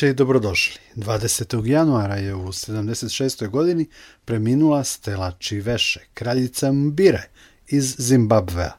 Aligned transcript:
veče 0.00 0.10
i 0.10 0.14
dobrodošli. 0.14 0.80
20. 0.96 1.66
januara 1.66 2.14
je 2.14 2.34
u 2.34 2.46
76. 2.46 3.48
godini 3.48 3.86
preminula 4.24 4.84
Stela 4.84 5.32
Čiveše, 5.38 6.00
kraljica 6.14 6.72
Mbire 6.72 7.28
iz 7.68 7.96
Zimbabvea. 7.98 8.72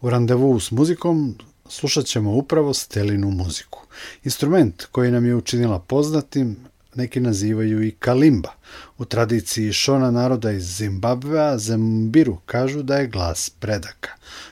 U 0.00 0.10
randevu 0.10 0.60
s 0.60 0.70
muzikom 0.70 1.38
slušat 1.68 2.06
ćemo 2.06 2.32
upravo 2.32 2.74
Stelinu 2.74 3.30
muziku. 3.30 3.86
Instrument 4.24 4.84
koji 4.84 5.10
nam 5.10 5.26
je 5.26 5.34
učinila 5.34 5.78
poznatim 5.78 6.56
neki 6.94 7.20
nazivaju 7.20 7.82
i 7.82 7.90
kalimba– 7.90 8.52
U 8.98 9.04
tradiciji 9.04 9.72
šona 9.72 10.10
naroda 10.10 10.50
iz 10.50 10.76
Zimbabvea 10.76 11.58
Zembiru 11.58 12.36
kažu 12.46 12.82
da 12.82 12.96
je 12.96 13.06
glas 13.06 13.50
predaka. 13.50 14.10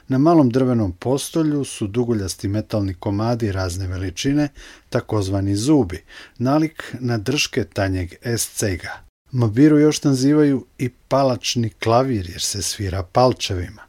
Na 0.09 0.19
malom 0.19 0.51
drvenom 0.51 0.93
postolju 0.93 1.65
su 1.65 1.87
duguljasti 1.87 2.49
metalni 2.49 2.95
komadi 2.95 3.53
razne 3.53 3.87
veličine, 3.87 4.49
takozvani 4.89 5.57
zubi, 5.57 6.03
nalik 6.39 6.95
na 7.01 7.19
drške 7.19 7.65
tanjeg 7.65 8.15
escega. 8.23 9.03
Mabiru 9.33 9.79
još 9.79 10.03
nazivaju 10.03 10.67
i 10.79 10.89
palačni 10.89 11.71
klavir 11.71 12.31
jer 12.31 12.43
se 12.43 12.63
svira 12.63 13.03
palčevima. 13.03 13.83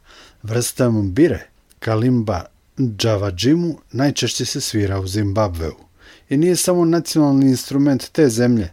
Vrsta 0.43 0.89
mbire, 0.89 1.47
kalimba 1.79 2.45
džavadžimu, 2.79 3.79
najčešće 3.91 4.45
se 4.45 4.61
svira 4.61 4.99
u 4.99 5.07
Zimbabveu. 5.07 5.75
I 6.29 6.37
nije 6.37 6.55
samo 6.55 6.85
nacionalni 6.85 7.45
instrument 7.45 8.09
te 8.11 8.29
zemlje, 8.29 8.69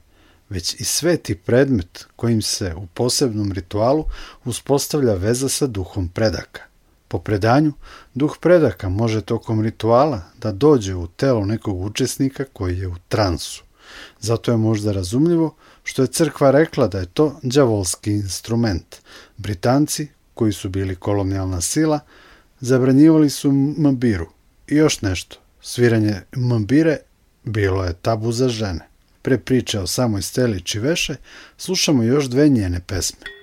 već 0.50 0.80
i 0.80 0.84
sveti 0.84 1.34
predmet 1.34 2.06
kojim 2.16 2.42
se 2.42 2.74
u 2.74 2.86
posebnom 2.86 3.52
ritualu 3.52 4.04
uspostavlja 4.44 5.14
veza 5.14 5.48
sa 5.48 5.66
duhom 5.66 6.08
predaka. 6.08 6.62
Po 7.08 7.18
predanju, 7.18 7.72
duh 8.14 8.36
predaka 8.40 8.88
može 8.88 9.20
tokom 9.20 9.62
rituala 9.62 10.22
da 10.38 10.52
dođe 10.52 10.94
u 10.94 11.06
telo 11.06 11.44
nekog 11.46 11.80
učesnika 11.80 12.44
koji 12.52 12.78
je 12.78 12.88
u 12.88 12.94
transu. 13.08 13.62
Zato 14.20 14.50
je 14.50 14.56
možda 14.56 14.92
razumljivo 14.92 15.54
što 15.84 16.02
je 16.02 16.08
crkva 16.08 16.50
rekla 16.50 16.88
da 16.88 16.98
je 16.98 17.06
to 17.06 17.38
đavolski 17.42 18.12
instrument. 18.12 18.96
Britanci, 19.36 20.08
koji 20.34 20.52
su 20.52 20.68
bili 20.68 20.96
kolonijalna 20.96 21.60
sila, 21.60 22.00
zabranjivali 22.60 23.30
su 23.30 23.52
mbiru. 23.52 24.26
I 24.68 24.74
još 24.74 25.02
nešto, 25.02 25.36
sviranje 25.62 26.20
mbire 26.36 26.98
bilo 27.44 27.84
je 27.84 27.94
tabu 28.02 28.32
za 28.32 28.48
žene. 28.48 28.89
Pre 29.22 29.38
priče 29.38 29.80
o 29.80 29.86
samoj 29.86 30.22
Steli 30.22 30.60
Čiveše, 30.60 31.16
slušamo 31.56 32.02
još 32.02 32.24
dve 32.24 32.48
njene 32.48 32.80
pesme. 32.86 33.39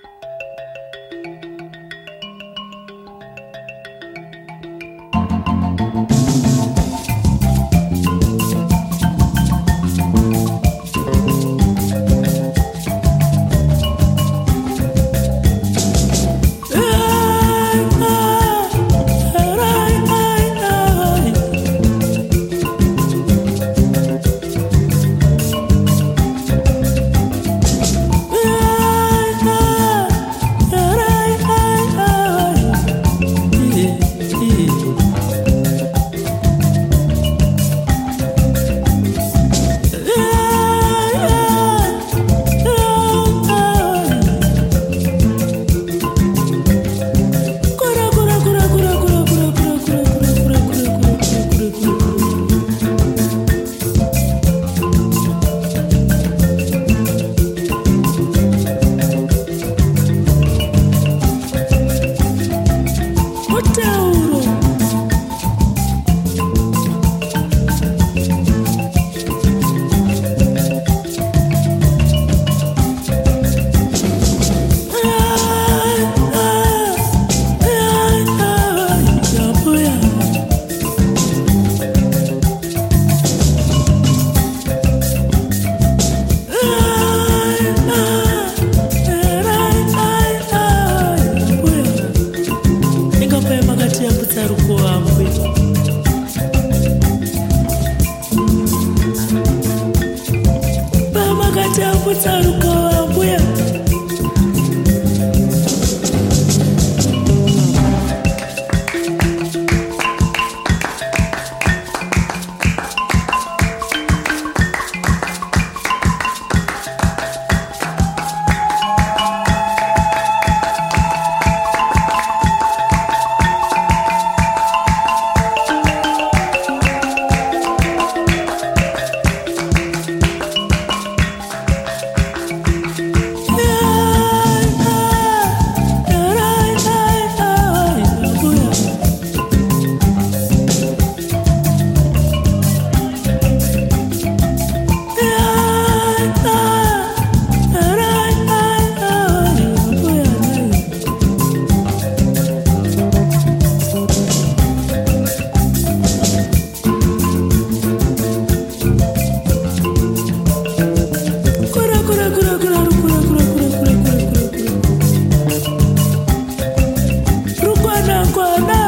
no. 168.60 168.87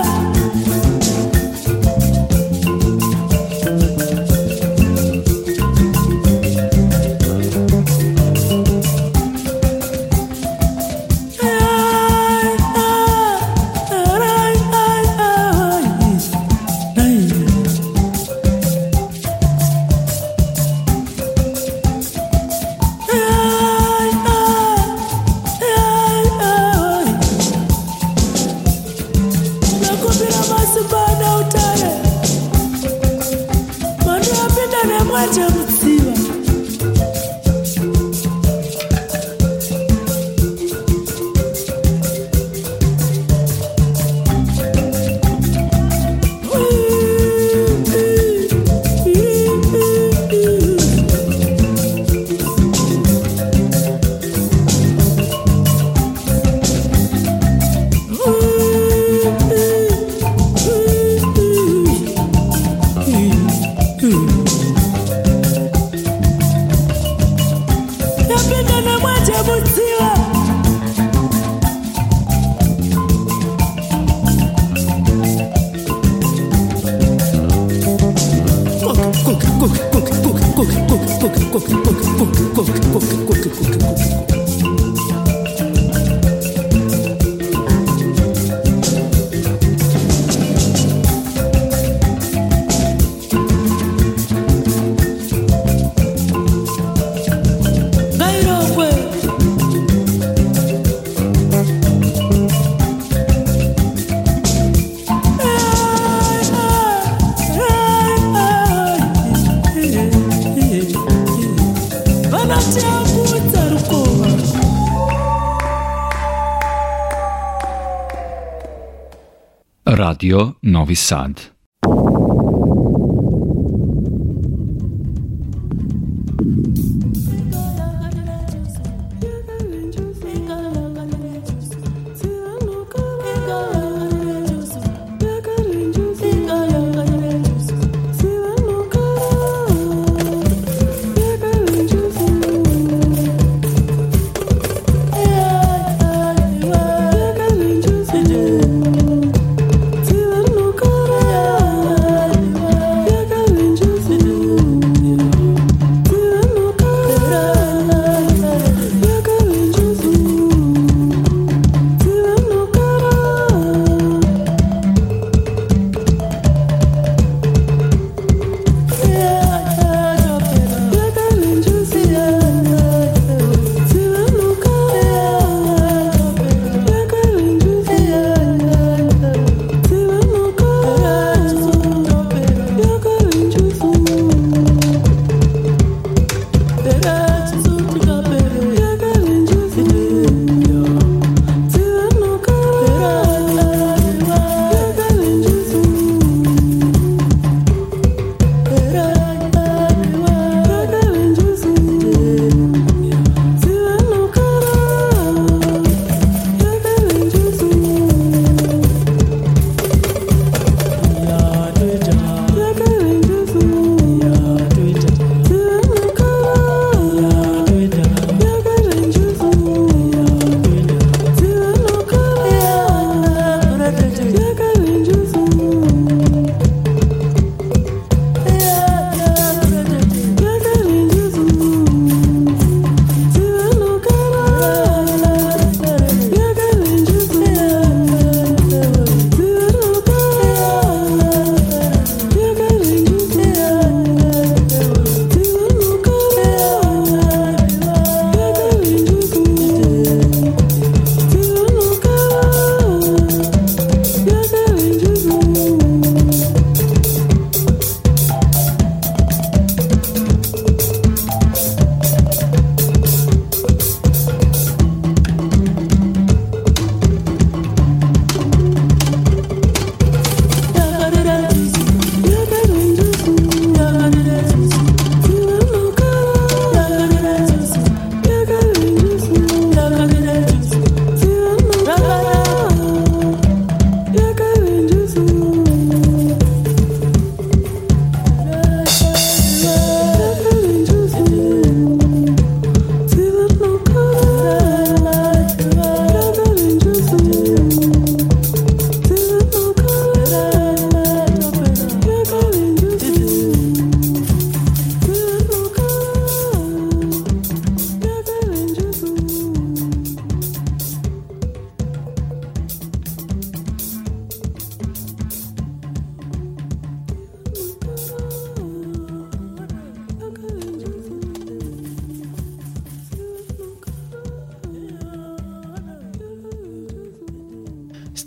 Radio 120.11 120.57
Novi 120.62 120.97
Sad. 120.97 121.60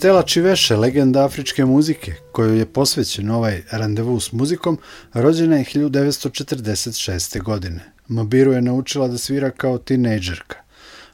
Stella 0.04 0.24
Čiveše, 0.24 0.76
legenda 0.76 1.26
afričke 1.26 1.66
muzike, 1.66 2.14
kojoj 2.32 2.58
je 2.60 2.66
posvećen 2.66 3.30
ovaj 3.30 3.62
randevu 3.72 4.20
s 4.20 4.32
muzikom, 4.32 4.78
rođena 5.14 5.58
je 5.58 5.66
1946. 5.66 7.42
godine. 7.42 7.80
Mabiru 8.08 8.52
je 8.52 8.62
naučila 8.62 9.08
da 9.08 9.18
svira 9.18 9.50
kao 9.50 9.78
tinejdžerka. 9.78 10.58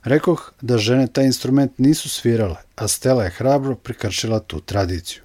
Rekoh 0.03 0.51
da 0.61 0.77
žene 0.77 1.07
taj 1.07 1.25
instrument 1.25 1.77
nisu 1.77 2.09
svirale, 2.09 2.55
a 2.75 2.87
Stella 2.87 3.23
je 3.23 3.29
hrabro 3.29 3.75
prikršila 3.75 4.39
tu 4.39 4.59
tradiciju. 4.59 5.21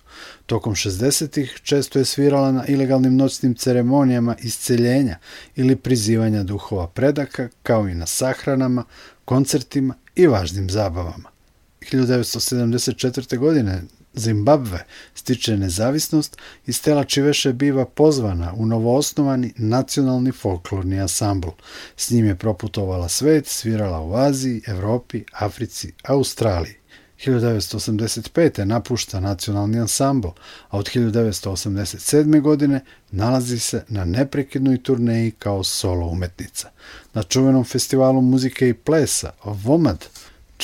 Tokom 0.46 0.74
60-ih 0.74 1.60
često 1.62 1.98
je 1.98 2.04
svirala 2.04 2.52
na 2.52 2.66
ilegalnim 2.66 3.16
noćnim 3.16 3.54
ceremonijama 3.54 4.36
isceljenja 4.42 5.18
ili 5.56 5.76
prizivanja 5.76 6.42
duhova 6.42 6.88
predaka, 6.88 7.48
kao 7.62 7.88
i 7.88 7.94
na 7.94 8.06
sahranama, 8.06 8.84
koncertima 9.24 9.94
i 10.14 10.26
važnim 10.26 10.70
zabavama. 10.70 11.33
1974. 11.92 13.38
godine 13.38 13.82
Zimbabve 14.14 14.84
stiče 15.14 15.56
nezavisnost 15.56 16.36
i 16.66 16.72
Stela 16.72 17.04
Čiveše 17.04 17.52
biva 17.52 17.84
pozvana 17.84 18.52
u 18.56 18.66
novoosnovani 18.66 19.52
nacionalni 19.56 20.32
folklorni 20.32 21.00
ansambl. 21.00 21.48
S 21.96 22.10
njim 22.10 22.26
je 22.26 22.36
proputovala 22.36 23.08
svet, 23.08 23.46
svirala 23.46 24.00
u 24.00 24.14
Aziji, 24.14 24.62
Evropi, 24.66 25.24
Africi, 25.32 25.92
Australiji. 26.04 26.74
1985. 27.26 28.64
napušta 28.64 29.20
nacionalni 29.20 29.78
ansambl, 29.78 30.28
a 30.68 30.78
od 30.78 30.90
1987. 30.94 32.40
godine 32.40 32.80
nalazi 33.10 33.58
se 33.58 33.84
na 33.88 34.04
neprekidnoj 34.04 34.82
turneji 34.82 35.30
kao 35.30 35.64
solo 35.64 36.06
umetnica. 36.06 36.70
Na 37.14 37.22
čuvenom 37.22 37.64
festivalu 37.64 38.20
muzike 38.20 38.68
i 38.68 38.74
plesa 38.74 39.30
Vomad, 39.44 40.06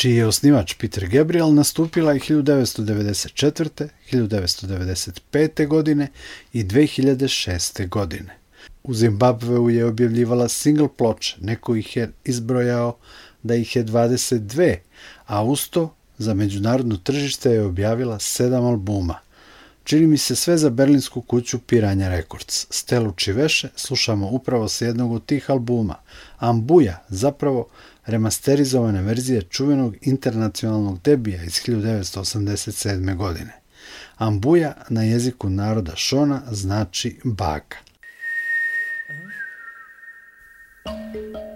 čiji 0.01 0.17
je 0.17 0.27
osnivač 0.27 0.75
Peter 0.81 1.05
Gabriel, 1.09 1.51
nastupila 1.55 2.13
je 2.13 2.21
1994., 2.21 3.89
1995. 4.13 5.67
godine 5.67 6.09
i 6.53 6.65
2006. 6.65 7.89
godine. 7.89 8.39
U 8.83 8.95
Zimbabveu 8.95 9.71
je 9.71 9.85
objavljivala 9.85 10.49
single 10.49 10.89
ploče, 10.97 11.37
neko 11.41 11.77
ih 11.77 11.97
je 11.97 12.13
izbrojao 12.25 12.97
da 13.43 13.55
ih 13.55 13.77
je 13.77 13.85
22, 13.85 14.77
a 15.27 15.43
usto 15.43 15.95
za 16.19 16.35
međunarodno 16.35 16.97
tržište 16.97 17.51
je 17.51 17.65
objavila 17.65 18.19
sedam 18.19 18.65
albuma. 18.65 19.19
Čini 19.85 20.07
mi 20.07 20.19
se 20.19 20.37
sve 20.37 20.59
za 20.59 20.71
berlinsku 20.71 21.21
kuću 21.21 21.59
Piranja 21.59 22.09
Records. 22.09 22.67
Stelu 22.71 23.13
Čiveše 23.13 23.69
slušamo 23.77 24.29
upravo 24.31 24.69
sa 24.69 24.85
jednog 24.85 25.13
od 25.13 25.25
tih 25.27 25.51
albuma. 25.51 25.95
Ambuja, 26.39 27.05
zapravo 27.09 27.69
remasterizovane 28.07 29.03
verzije 29.03 29.43
čuvenog 29.43 29.97
internacionalnog 30.01 31.03
debija 31.03 31.45
iz 31.45 31.53
1987. 31.53 33.17
godine. 33.17 33.53
Ambuja 34.17 34.75
na 34.89 35.03
jeziku 35.03 35.51
naroda 35.51 35.93
Šona 35.97 36.43
znači 36.51 37.21
baka. 37.25 37.77
randevu 40.87 41.50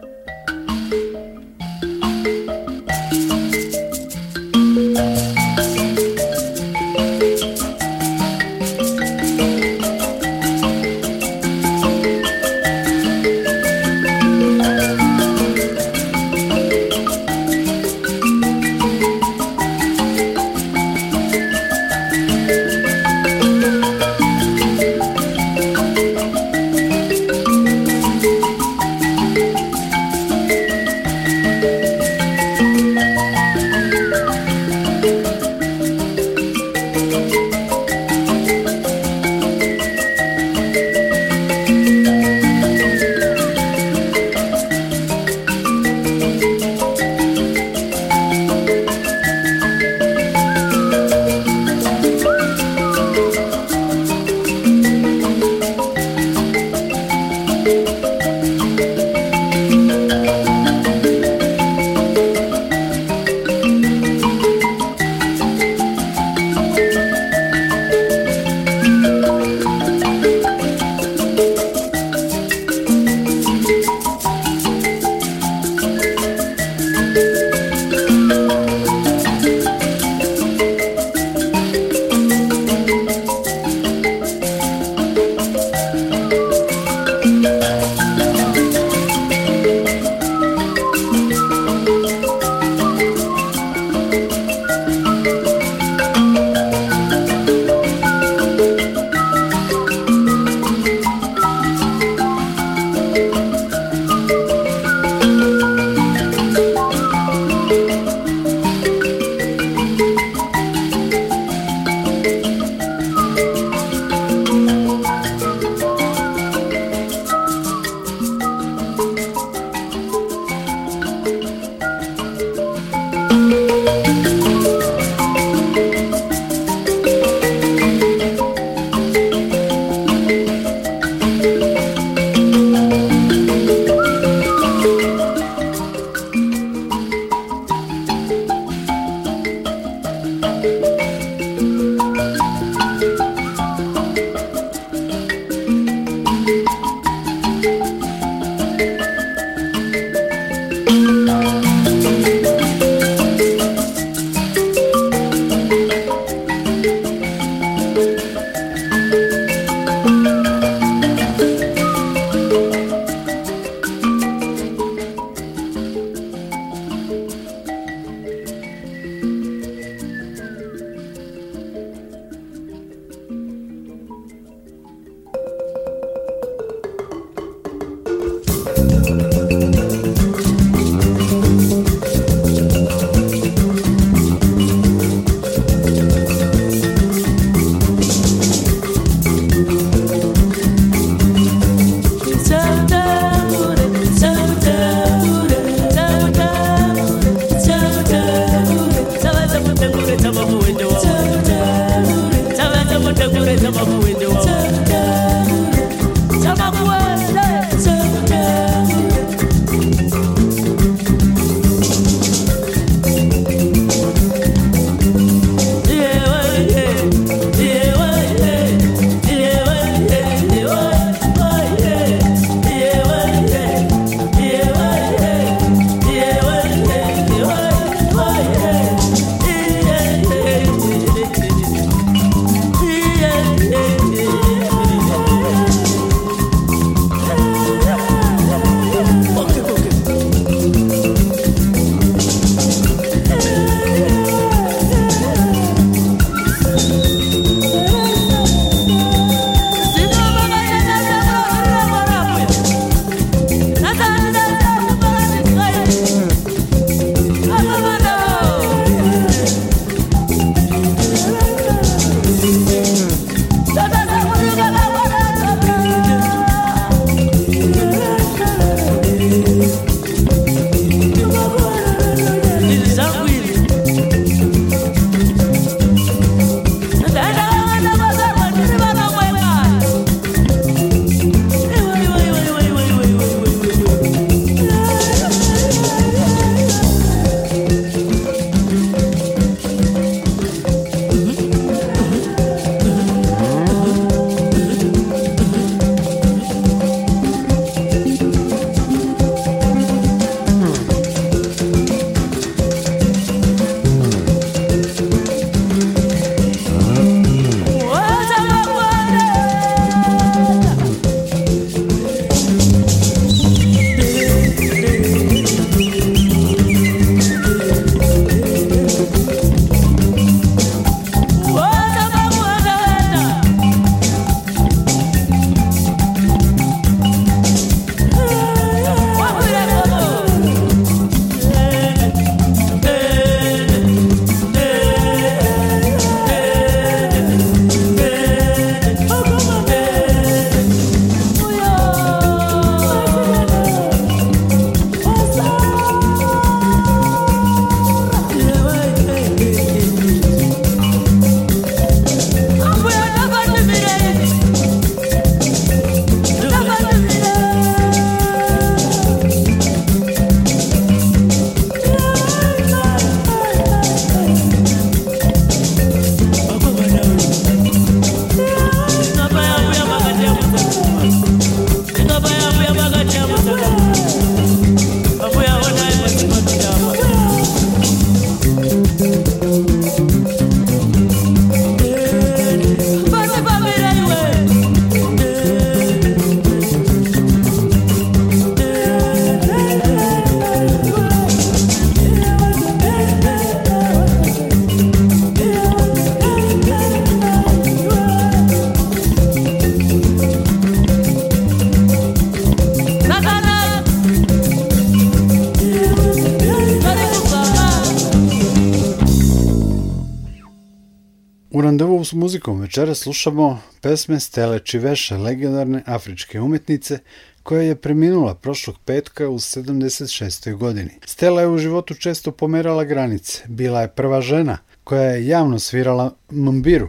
s 412.15 412.17
muzikom 412.17 412.61
večera 412.61 412.95
slušamo 412.95 413.61
pesme 413.81 414.21
Stele 414.21 414.59
Čiveša, 414.59 415.17
legendarne 415.17 415.83
afričke 415.87 416.41
umetnice, 416.41 416.99
koja 417.43 417.63
je 417.63 417.77
preminula 417.77 418.35
prošlog 418.35 418.77
petka 418.85 419.29
u 419.29 419.39
76. 419.39 420.57
godini. 420.57 420.91
Stela 421.05 421.41
je 421.41 421.49
u 421.49 421.59
životu 421.59 421.95
često 421.95 422.33
pomerala 422.33 422.85
granice. 422.85 423.43
Bila 423.47 423.81
je 423.81 423.89
prva 423.89 424.21
žena 424.21 424.59
koja 424.85 425.03
je 425.03 425.27
javno 425.27 425.59
svirala 425.59 426.15
mbiru, 426.31 426.89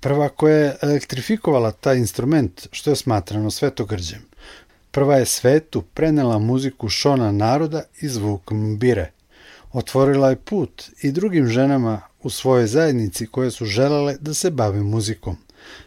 prva 0.00 0.28
koja 0.28 0.56
je 0.56 0.76
elektrifikovala 0.82 1.72
taj 1.72 1.96
instrument, 1.96 2.66
što 2.72 2.90
je 2.90 2.96
smatrano 2.96 3.50
svetogrđem. 3.50 4.20
Prva 4.90 5.16
je 5.16 5.26
svetu 5.26 5.82
prenela 5.82 6.38
muziku 6.38 6.88
šona 6.88 7.32
naroda 7.32 7.82
i 8.00 8.08
zvuk 8.08 8.50
mbire. 8.50 9.10
Otvorila 9.72 10.30
je 10.30 10.36
put 10.36 10.84
i 11.02 11.12
drugim 11.12 11.46
ženama 11.46 12.09
u 12.22 12.30
svojoj 12.30 12.66
zajednici 12.66 13.26
koje 13.26 13.50
su 13.50 13.64
želele 13.64 14.16
da 14.20 14.34
se 14.34 14.50
bave 14.50 14.80
muzikom. 14.80 15.36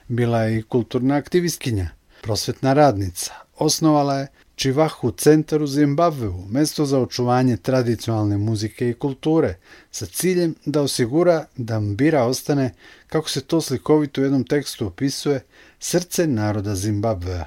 Bila 0.07 0.41
je 0.43 0.59
i 0.59 0.63
kulturna 0.63 1.15
aktivistkinja, 1.15 1.89
prosvetna 2.21 2.73
radnica. 2.73 3.33
Osnovala 3.57 4.17
je 4.17 4.27
Čivahu 4.55 5.11
centar 5.11 5.61
u 5.61 5.67
Zimbabveu, 5.67 6.45
mesto 6.49 6.85
za 6.85 6.99
očuvanje 6.99 7.57
tradicionalne 7.57 8.37
muzike 8.37 8.89
i 8.89 8.93
kulture, 8.93 9.57
sa 9.91 10.05
ciljem 10.05 10.55
da 10.65 10.81
osigura 10.81 11.45
da 11.57 11.79
Mbira 11.79 12.23
ostane, 12.23 12.73
kako 13.07 13.29
se 13.29 13.41
to 13.41 13.61
slikovito 13.61 14.21
u 14.21 14.23
jednom 14.23 14.43
tekstu 14.43 14.87
opisuje, 14.87 15.43
srce 15.79 16.27
naroda 16.27 16.75
Zimbabvea. 16.75 17.45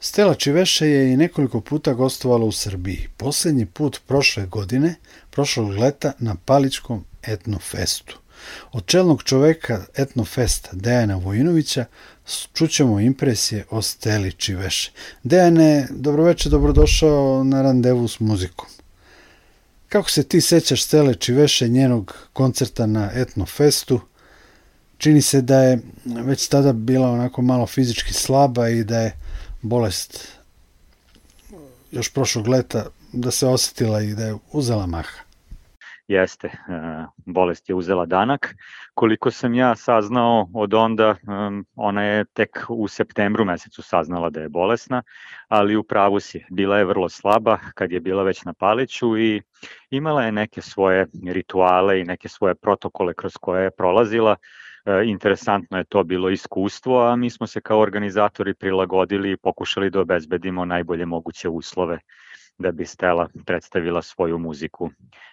Stela 0.00 0.34
Čiveše 0.34 0.86
je 0.86 1.12
i 1.12 1.16
nekoliko 1.16 1.60
puta 1.60 1.92
gostovala 1.92 2.44
u 2.44 2.52
Srbiji. 2.52 3.08
Poslednji 3.16 3.66
put 3.66 4.00
prošle 4.06 4.46
godine, 4.46 4.94
prošlog 5.30 5.70
leta 5.70 6.12
na 6.18 6.36
Paličkom 6.44 7.04
etnofestu. 7.26 8.18
Od 8.72 8.86
čelnog 8.86 9.22
čoveka 9.22 9.84
etnofesta 9.96 10.70
Dejana 10.72 11.16
Vojinovića 11.16 11.84
čućemo 12.54 13.00
impresije 13.00 13.64
o 13.70 13.82
Steli 13.82 14.32
Čiveše. 14.32 14.92
Dejane, 15.22 15.88
dobroveče, 15.90 16.48
dobrodošao 16.48 17.44
na 17.44 17.62
randevu 17.62 18.08
s 18.08 18.20
muzikom. 18.20 18.68
Kako 19.88 20.10
se 20.10 20.22
ti 20.22 20.40
sećaš 20.40 20.84
Stele 20.84 21.14
Čiveše 21.14 21.68
njenog 21.68 22.16
koncerta 22.32 22.86
na 22.86 23.10
etnofestu? 23.14 24.00
Čini 24.98 25.22
se 25.22 25.40
da 25.40 25.62
je 25.62 25.78
već 26.04 26.48
tada 26.48 26.72
bila 26.72 27.10
onako 27.10 27.42
malo 27.42 27.66
fizički 27.66 28.12
slaba 28.12 28.68
i 28.68 28.84
da 28.84 29.00
je 29.00 29.18
bolest 29.62 30.28
još 31.90 32.12
prošlog 32.12 32.48
leta 32.48 32.86
da 33.12 33.30
se 33.30 33.46
osetila 33.46 34.02
i 34.02 34.14
da 34.14 34.24
je 34.24 34.36
uzela 34.52 34.86
maha. 34.86 35.31
Jeste, 36.12 36.46
e, 36.48 36.52
bolest 37.16 37.68
je 37.68 37.74
uzela 37.74 38.06
danak. 38.06 38.54
Koliko 38.94 39.30
sam 39.30 39.54
ja 39.54 39.74
saznao 39.76 40.48
od 40.54 40.74
onda, 40.74 41.16
ona 41.76 42.02
je 42.02 42.24
tek 42.24 42.64
u 42.68 42.88
septembru 42.88 43.44
mesecu 43.44 43.82
saznala 43.82 44.30
da 44.30 44.40
je 44.40 44.48
bolesna, 44.48 45.02
ali 45.48 45.76
u 45.76 45.82
pravu 45.82 46.20
si, 46.20 46.44
bila 46.50 46.78
je 46.78 46.84
vrlo 46.84 47.08
slaba 47.08 47.58
kad 47.74 47.92
je 47.92 48.00
bila 48.00 48.22
već 48.22 48.44
na 48.44 48.52
paliću 48.52 49.18
i 49.18 49.42
imala 49.90 50.24
je 50.24 50.32
neke 50.32 50.62
svoje 50.62 51.06
rituale 51.26 52.00
i 52.00 52.04
neke 52.04 52.28
svoje 52.28 52.54
protokole 52.54 53.14
kroz 53.14 53.32
koje 53.40 53.64
je 53.64 53.70
prolazila 53.70 54.36
E, 54.84 55.04
interesantno 55.04 55.78
je 55.78 55.84
to 55.84 56.04
bilo 56.04 56.30
iskustvo, 56.30 57.02
a 57.06 57.16
mi 57.16 57.30
smo 57.30 57.46
se 57.46 57.60
kao 57.60 57.78
organizatori 57.78 58.54
prilagodili 58.54 59.30
i 59.30 59.36
pokušali 59.36 59.90
da 59.90 60.00
obezbedimo 60.00 60.64
najbolje 60.64 61.06
moguće 61.06 61.48
uslove 61.48 61.98
da 62.62 62.72
bi 62.72 62.86
Stela 62.86 63.28
predstavila 63.46 64.02
svoju 64.02 64.38
muziku 64.38 64.90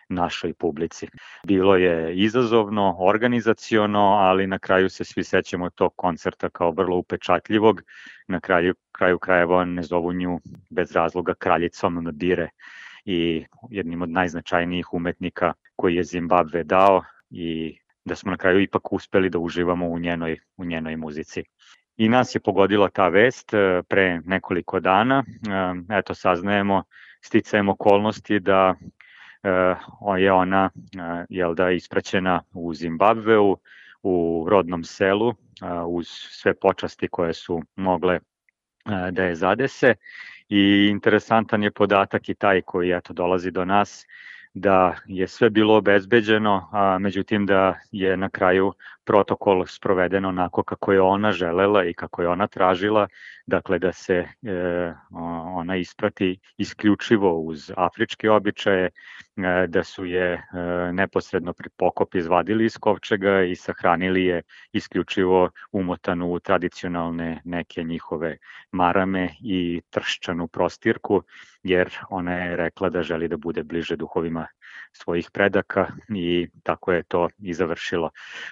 našoj 0.10 0.54
publici. 0.54 1.08
Bilo 1.44 1.76
je 1.76 2.16
izazovno, 2.16 2.96
organizaciono, 3.00 4.00
ali 4.00 4.48
na 4.48 4.60
kraju 4.60 4.90
se 4.90 5.04
svi 5.04 5.24
sećamo 5.24 5.70
tog 5.70 5.94
koncerta 5.96 6.50
kao 6.50 6.72
vrlo 6.72 6.98
upečatljivog. 6.98 7.82
Na 8.28 8.40
kraju, 8.40 8.74
kraju 8.92 9.20
krajeva 9.20 9.66
ne 9.66 9.84
zovu 9.84 10.14
nju 10.14 10.40
bez 10.70 10.92
razloga 10.92 11.34
kraljicom 11.34 12.04
na 12.04 12.12
bire 12.12 12.50
i 13.06 13.46
jednim 13.70 14.02
od 14.02 14.10
najznačajnijih 14.10 14.94
umetnika 14.94 15.54
koji 15.76 15.96
je 15.96 16.04
Zimbabve 16.04 16.64
dao 16.64 17.04
i 17.30 17.78
da 18.06 18.16
smo 18.16 18.32
na 18.32 18.38
kraju 18.38 18.62
ipak 18.62 18.94
uspeli 18.94 19.30
da 19.30 19.40
uživamo 19.40 19.88
u 19.88 20.00
njenoj, 20.00 20.40
u 20.58 20.66
njenoj 20.66 20.96
muzici. 20.96 21.44
I 21.98 22.10
nas 22.10 22.36
je 22.36 22.40
pogodila 22.40 22.90
ta 22.90 23.08
vest 23.08 23.54
e, 23.54 23.82
pre 23.90 24.22
nekoliko 24.26 24.80
dana. 24.80 25.24
E, 25.90 25.98
eto, 25.98 26.14
saznajemo, 26.16 26.84
sticajem 27.22 27.70
okolnosti 27.70 28.40
da 28.40 28.76
e, 29.44 29.76
je 30.18 30.32
ona 30.32 30.70
jel 31.30 31.54
da, 31.56 31.72
ispraćena 31.72 32.42
u 32.54 32.74
Zimbabveu, 32.74 33.58
u 34.04 34.46
rodnom 34.50 34.84
selu, 34.84 35.34
uz 35.88 36.08
sve 36.10 36.54
počasti 36.54 37.08
koje 37.08 37.34
su 37.34 37.62
mogle 37.76 38.20
da 39.12 39.24
je 39.24 39.36
zadese. 39.36 39.96
I 40.50 40.88
interesantan 40.92 41.64
je 41.64 41.72
podatak 41.72 42.30
i 42.30 42.34
taj 42.34 42.62
koji 42.62 42.92
eto, 42.92 43.14
dolazi 43.14 43.52
do 43.52 43.66
nas, 43.66 44.06
da 44.54 44.96
je 45.06 45.28
sve 45.28 45.50
bilo 45.50 45.78
obezbeđeno, 45.78 46.70
a 46.72 47.00
međutim 47.00 47.46
da 47.46 47.80
je 47.92 48.18
na 48.18 48.30
kraju 48.30 48.74
protokol 49.10 49.66
sproveden 49.66 50.26
onako 50.26 50.64
kako 50.64 50.94
je 50.94 51.02
ona 51.02 51.32
želela 51.32 51.86
i 51.86 51.94
kako 51.94 52.22
je 52.22 52.28
ona 52.30 52.48
tražila, 52.48 53.08
dakle 53.48 53.80
da 53.80 53.92
se 53.94 54.16
e, 54.16 54.94
ona 55.56 55.76
isprati 55.76 56.40
isključivo 56.58 57.40
uz 57.40 57.72
afričke 57.78 58.30
običaje, 58.30 58.86
e, 58.86 58.92
da 59.68 59.84
su 59.84 60.06
je 60.06 60.34
e, 60.34 60.42
neposredno 60.94 61.54
pred 61.54 61.72
pokop 61.78 62.16
izvadili 62.16 62.66
iz 62.66 62.78
kovčega 62.78 63.42
i 63.44 63.56
sahranili 63.56 64.26
je 64.26 64.42
isključivo 64.74 65.50
umotanu 65.72 66.32
u 66.34 66.40
tradicionalne 66.40 67.42
neke 67.46 67.84
njihove 67.84 68.38
marame 68.72 69.30
i 69.42 69.82
trščanu 69.90 70.48
prostirku, 70.48 71.24
jer 71.64 71.98
ona 72.10 72.34
je 72.34 72.56
rekla 72.58 72.90
da 72.90 73.04
želi 73.04 73.28
da 73.28 73.38
bude 73.38 73.64
bliže 73.64 73.96
duhovima 73.96 74.48
svojih 74.92 75.30
predaka 75.34 75.88
i 76.10 76.48
tako 76.64 76.92
je 76.92 77.04
to 77.04 77.30
i 77.38 77.54
završilo. 77.54 78.10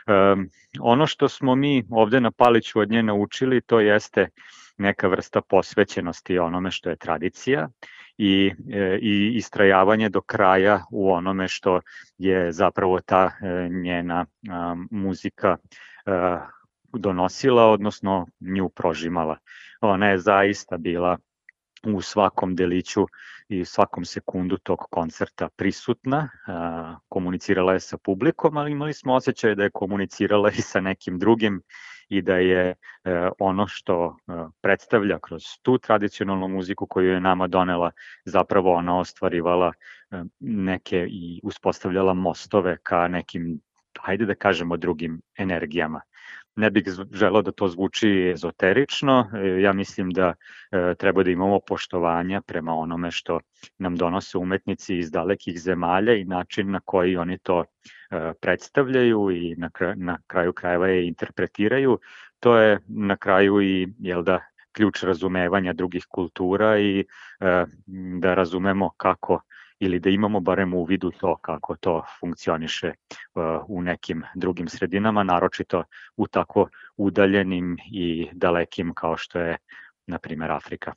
Um, 0.07 0.49
ono 0.79 1.07
što 1.07 1.29
smo 1.29 1.55
mi 1.55 1.83
ovde 1.91 2.21
na 2.21 2.31
Paliću 2.31 2.79
od 2.79 2.91
nje 2.91 3.03
naučili 3.03 3.61
to 3.61 3.79
jeste 3.79 4.29
neka 4.77 5.07
vrsta 5.07 5.41
posvećenosti 5.41 6.39
onome 6.39 6.71
što 6.71 6.89
je 6.89 6.95
tradicija 6.95 7.69
i, 8.17 8.53
e, 8.71 8.99
i 9.01 9.31
istrajavanje 9.35 10.09
do 10.09 10.21
kraja 10.21 10.83
u 10.91 11.11
onome 11.11 11.47
što 11.47 11.81
je 12.17 12.51
zapravo 12.51 12.99
ta 12.99 13.31
e, 13.41 13.69
njena 13.69 14.25
muzika 14.91 15.57
a, 16.05 16.47
donosila, 16.93 17.65
odnosno 17.65 18.27
nju 18.39 18.69
prožimala. 18.69 19.37
Ona 19.81 20.09
je 20.09 20.17
zaista 20.17 20.77
bila 20.77 21.17
u 21.83 22.01
svakom 22.01 22.55
deliću 22.55 23.07
i 23.49 23.65
svakom 23.65 24.05
sekundu 24.05 24.57
tog 24.57 24.79
koncerta 24.91 25.49
prisutna, 25.55 26.29
komunicirala 27.09 27.73
je 27.73 27.79
sa 27.79 27.97
publikom, 27.97 28.57
ali 28.57 28.71
imali 28.71 28.93
smo 28.93 29.13
osjećaj 29.13 29.55
da 29.55 29.63
je 29.63 29.69
komunicirala 29.73 30.49
i 30.51 30.61
sa 30.61 30.81
nekim 30.81 31.19
drugim 31.19 31.61
i 32.09 32.21
da 32.21 32.35
je 32.35 32.69
e, 32.69 32.75
ono 33.39 33.67
što 33.67 34.17
e, 34.27 34.31
predstavlja 34.61 35.19
kroz 35.19 35.43
tu 35.61 35.77
tradicionalnu 35.77 36.47
muziku 36.47 36.87
koju 36.87 37.11
je 37.11 37.21
nama 37.21 37.47
donela, 37.47 37.91
zapravo 38.25 38.73
ona 38.73 38.99
ostvarivala 38.99 39.71
e, 40.11 40.23
neke 40.39 41.07
i 41.09 41.39
uspostavljala 41.43 42.13
mostove 42.13 42.77
ka 42.83 43.07
nekim, 43.07 43.59
hajde 43.99 44.25
da 44.25 44.35
kažemo, 44.35 44.77
drugim 44.77 45.21
energijama 45.37 46.01
ne 46.57 46.69
bih 46.69 46.83
želao 47.11 47.41
da 47.41 47.51
to 47.51 47.67
zvuči 47.67 48.31
ezoterično, 48.33 49.29
e, 49.33 49.61
ja 49.61 49.73
mislim 49.73 50.09
da 50.09 50.33
e, 50.71 50.95
treba 50.95 51.23
da 51.23 51.31
imamo 51.31 51.59
poštovanja 51.67 52.41
prema 52.41 52.73
onome 52.73 53.11
što 53.11 53.39
nam 53.77 53.95
donose 53.95 54.37
umetnici 54.37 54.97
iz 54.97 55.11
dalekih 55.11 55.59
zemalja 55.59 56.13
i 56.13 56.25
način 56.25 56.71
na 56.71 56.79
koji 56.85 57.17
oni 57.17 57.37
to 57.37 57.63
e, 57.63 58.33
predstavljaju 58.41 59.31
i 59.31 59.55
na, 59.55 59.69
na 59.95 60.17
kraju 60.27 60.53
krajeva 60.53 60.87
je 60.87 61.07
interpretiraju. 61.07 61.99
To 62.39 62.57
je 62.57 62.79
na 62.87 63.17
kraju 63.17 63.61
i 63.61 63.87
jel 63.99 64.23
da 64.23 64.39
ključ 64.71 65.03
razumevanja 65.03 65.73
drugih 65.73 66.05
kultura 66.09 66.79
i 66.79 67.05
da 68.19 68.33
razumemo 68.33 68.89
kako 68.97 69.41
ili 69.79 69.99
da 69.99 70.09
imamo 70.09 70.39
barem 70.39 70.73
u 70.73 70.83
vidu 70.83 71.11
to 71.11 71.35
kako 71.35 71.75
to 71.75 72.03
funkcioniše 72.19 72.87
uh, 72.87 73.43
u 73.67 73.81
nekim 73.81 74.23
drugim 74.35 74.69
sredinama, 74.69 75.23
naročito 75.23 75.83
u 76.17 76.27
tako 76.27 76.69
udaljenim 76.97 77.77
i 77.91 78.27
dalekim 78.33 78.93
kao 78.93 79.17
što 79.17 79.39
je, 79.39 79.57
na 80.07 80.19
primjer, 80.19 80.51
Afrika. 80.51 80.93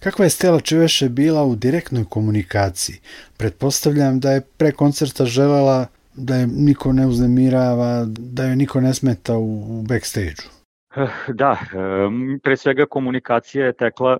Kakva 0.00 0.24
je 0.24 0.30
Stela 0.30 0.60
Čeveše 0.60 1.08
bila 1.08 1.44
u 1.44 1.56
direktnoj 1.56 2.04
komunikaciji? 2.10 2.96
Pretpostavljam 3.36 4.20
da 4.20 4.30
je 4.30 4.40
pre 4.40 4.72
koncerta 4.72 5.24
želela 5.24 5.86
da 6.14 6.36
je 6.36 6.46
niko 6.46 6.92
ne 6.92 7.06
uznemirava, 7.06 8.04
da 8.08 8.44
joj 8.44 8.56
niko 8.56 8.80
ne 8.80 8.94
smeta 8.94 9.36
u 9.36 9.82
backstage-u. 9.82 10.55
Da, 11.28 11.58
pre 12.42 12.56
svega 12.56 12.86
komunikacija 12.86 13.66
je 13.66 13.72
tekla 13.72 14.18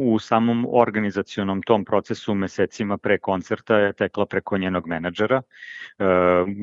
u 0.00 0.18
samom 0.18 0.66
organizacionom 0.70 1.62
tom 1.62 1.84
procesu 1.84 2.34
mesecima 2.34 2.98
pre 2.98 3.18
koncerta 3.18 3.78
je 3.78 3.92
tekla 3.92 4.26
preko 4.26 4.58
njenog 4.58 4.86
menadžera 4.86 5.42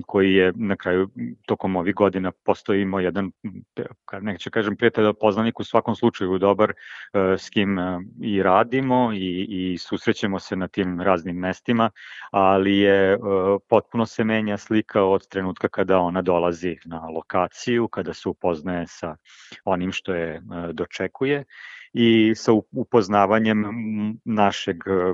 koji 0.05 0.33
je 0.33 0.53
na 0.55 0.75
kraju 0.75 1.09
tokom 1.45 1.75
ovih 1.75 1.95
godina 1.95 2.31
postoji 2.31 2.81
imao 2.81 2.99
jedan, 2.99 3.31
neće 4.21 4.49
kažem 4.49 4.75
prijatelj, 4.75 5.13
poznanik 5.19 5.59
u 5.59 5.63
svakom 5.63 5.95
slučaju 5.95 6.37
dobar 6.37 6.73
s 7.37 7.49
kim 7.49 7.77
i 8.21 8.43
radimo 8.43 9.11
i, 9.13 9.45
i 9.49 9.77
susrećemo 9.77 10.39
se 10.39 10.55
na 10.55 10.67
tim 10.67 11.01
raznim 11.01 11.35
mestima, 11.35 11.89
ali 12.31 12.77
je 12.77 13.17
potpuno 13.69 14.05
se 14.05 14.23
menja 14.23 14.57
slika 14.57 15.03
od 15.03 15.27
trenutka 15.27 15.67
kada 15.67 15.99
ona 15.99 16.21
dolazi 16.21 16.77
na 16.85 16.99
lokaciju, 16.99 17.87
kada 17.87 18.13
se 18.13 18.29
upoznaje 18.29 18.87
sa 18.87 19.15
onim 19.65 19.91
što 19.91 20.13
je 20.13 20.35
e, 20.35 20.41
dočekuje 20.73 21.43
i 21.93 22.35
sa 22.35 22.51
upoznavanjem 22.71 23.63
našeg 24.25 24.77
e, 24.77 25.13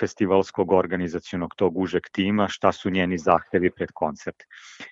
festivalskog 0.00 0.72
organizacionog 0.72 1.54
tog 1.54 1.78
užeg 1.78 2.02
tima, 2.12 2.48
šta 2.48 2.72
su 2.72 2.90
njeni 2.90 3.18
zahtevi 3.18 3.70
pred 3.70 3.88
koncert. 3.94 4.36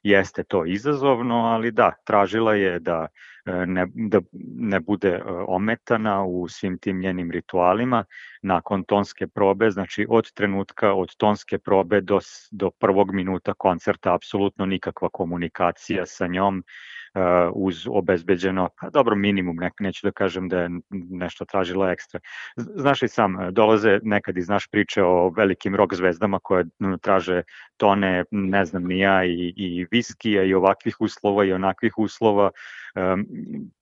Jeste 0.02 0.44
to 0.44 0.64
izazovno, 0.64 1.34
ali 1.34 1.70
da, 1.70 1.92
tražila 2.04 2.54
je 2.54 2.78
da 2.78 3.06
e, 3.46 3.66
ne, 3.66 3.86
da 3.94 4.20
ne 4.58 4.80
bude 4.80 5.22
ometana 5.46 6.24
u 6.24 6.48
svim 6.48 6.78
tim 6.78 7.00
njenim 7.00 7.30
ritualima 7.30 8.04
nakon 8.42 8.84
tonske 8.84 9.26
probe, 9.26 9.70
znači 9.70 10.06
od 10.08 10.32
trenutka 10.32 10.92
od 10.92 11.16
tonske 11.16 11.58
probe 11.58 12.00
do, 12.00 12.18
do 12.50 12.70
prvog 12.70 13.14
minuta 13.14 13.54
koncerta 13.54 14.14
apsolutno 14.14 14.66
nikakva 14.66 15.08
komunikacija 15.08 16.06
sa 16.06 16.26
njom, 16.26 16.64
uz 17.54 17.86
obezbeđeno, 17.90 18.68
pa 18.80 18.90
dobro 18.90 19.16
minimum, 19.16 19.56
ne, 19.56 19.70
neću 19.80 20.06
da 20.06 20.12
kažem 20.12 20.48
da 20.48 20.60
je 20.60 20.70
nešto 21.10 21.44
tražila 21.44 21.90
ekstra. 21.90 22.20
Znaš 22.56 23.02
i 23.02 23.08
sam, 23.08 23.36
dolaze 23.50 23.98
nekad 24.02 24.36
iz 24.36 24.48
naš 24.48 24.68
priče 24.68 25.02
o 25.02 25.28
velikim 25.36 25.74
rock 25.74 25.94
zvezdama 25.94 26.38
koje 26.42 26.64
traže 27.00 27.42
tone, 27.76 28.24
ne 28.30 28.64
znam 28.64 28.84
ni 28.84 28.98
ja, 28.98 29.24
i, 29.24 29.54
i 29.56 29.86
viskija 29.90 30.42
i 30.42 30.54
ovakvih 30.54 30.96
uslova 31.00 31.44
i 31.44 31.52
onakvih 31.52 31.98
uslova. 31.98 32.50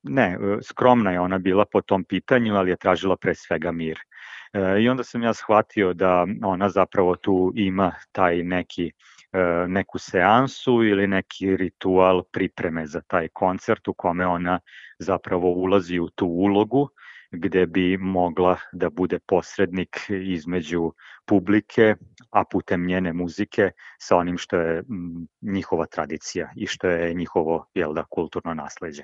Ne, 0.02 0.38
skromna 0.62 1.12
je 1.12 1.20
ona 1.20 1.38
bila 1.38 1.64
po 1.72 1.80
tom 1.80 2.04
pitanju, 2.04 2.54
ali 2.54 2.70
je 2.70 2.76
tražila 2.76 3.16
pre 3.16 3.34
svega 3.34 3.72
mir. 3.72 3.98
I 4.80 4.88
onda 4.88 5.04
sam 5.04 5.22
ja 5.22 5.34
shvatio 5.34 5.92
da 5.92 6.26
ona 6.44 6.68
zapravo 6.68 7.16
tu 7.16 7.52
ima 7.54 7.92
taj 8.12 8.42
neki 8.42 8.84
uh, 8.84 9.15
E, 9.15 9.15
neku 9.68 9.98
seansu 9.98 10.82
ili 10.84 11.06
neki 11.06 11.56
ritual 11.56 12.22
pripreme 12.32 12.86
za 12.86 13.00
taj 13.00 13.28
koncert 13.28 13.88
u 13.88 13.94
kome 13.94 14.26
ona 14.26 14.60
zapravo 14.98 15.50
ulazi 15.50 15.98
u 15.98 16.08
tu 16.10 16.26
ulogu 16.26 16.88
gde 17.30 17.66
bi 17.66 17.96
mogla 17.96 18.56
da 18.72 18.90
bude 18.90 19.18
posrednik 19.26 19.96
između 20.08 20.92
publike, 21.26 21.94
a 22.30 22.44
putem 22.44 22.86
njene 22.86 23.12
muzike 23.12 23.70
sa 23.98 24.16
onim 24.16 24.38
što 24.38 24.56
je 24.56 24.82
njihova 25.40 25.86
tradicija 25.86 26.50
i 26.56 26.66
što 26.66 26.88
je 26.88 27.14
njihovo 27.14 27.66
jel 27.74 27.94
da, 27.94 28.04
kulturno 28.04 28.54
nasledđe. 28.54 29.02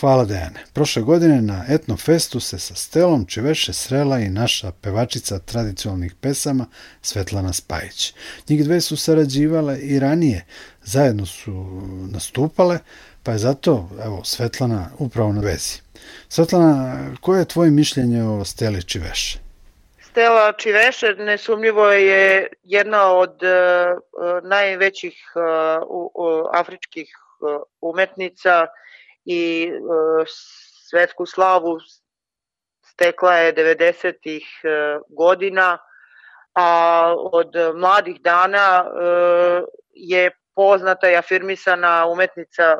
Hvala 0.00 0.24
Dejane. 0.24 0.64
Prošle 0.72 1.02
godine 1.02 1.42
na 1.42 1.64
Etnofestu 1.68 2.40
se 2.40 2.58
sa 2.58 2.74
Stelom 2.74 3.26
Čiveše 3.26 3.72
srela 3.72 4.18
i 4.18 4.28
naša 4.28 4.72
pevačica 4.82 5.38
tradicionalnih 5.38 6.14
pesama 6.20 6.66
Svetlana 7.02 7.52
Spajić. 7.52 8.14
Njih 8.48 8.64
dve 8.64 8.80
su 8.80 8.96
sarađivale 8.96 9.78
i 9.78 9.98
ranije, 9.98 10.44
zajedno 10.82 11.26
su 11.26 11.82
nastupale, 12.12 12.78
pa 13.22 13.32
je 13.32 13.38
zato, 13.38 13.88
evo, 14.04 14.24
Svetlana 14.24 14.90
upravo 14.98 15.32
na 15.32 15.40
vezi. 15.40 15.80
Svetlana, 16.28 16.96
koje 17.20 17.38
je 17.40 17.48
tvoje 17.48 17.70
mišljenje 17.70 18.22
o 18.24 18.44
Steli 18.44 18.82
Čiveše? 18.82 19.38
Stela 20.02 20.52
Čiveše 20.52 21.14
nesumljivo 21.18 21.86
je 21.86 22.46
jedna 22.62 23.12
od 23.12 23.42
uh, 23.42 24.48
najvećih 24.48 25.32
uh, 25.34 26.10
uh, 26.14 26.46
afričkih 26.52 27.08
umetnica 27.80 28.66
i 29.24 29.70
e, 29.70 29.74
svetsku 30.88 31.26
slavu 31.26 31.78
stekla 32.82 33.34
je 33.34 33.54
90. 33.54 34.14
E, 34.28 35.00
godina, 35.08 35.78
a 36.54 37.14
od 37.32 37.52
mladih 37.74 38.20
dana 38.20 38.84
e, 38.84 39.62
je 39.92 40.30
poznata 40.54 41.10
i 41.10 41.16
afirmisana 41.16 42.06
umetnica 42.06 42.78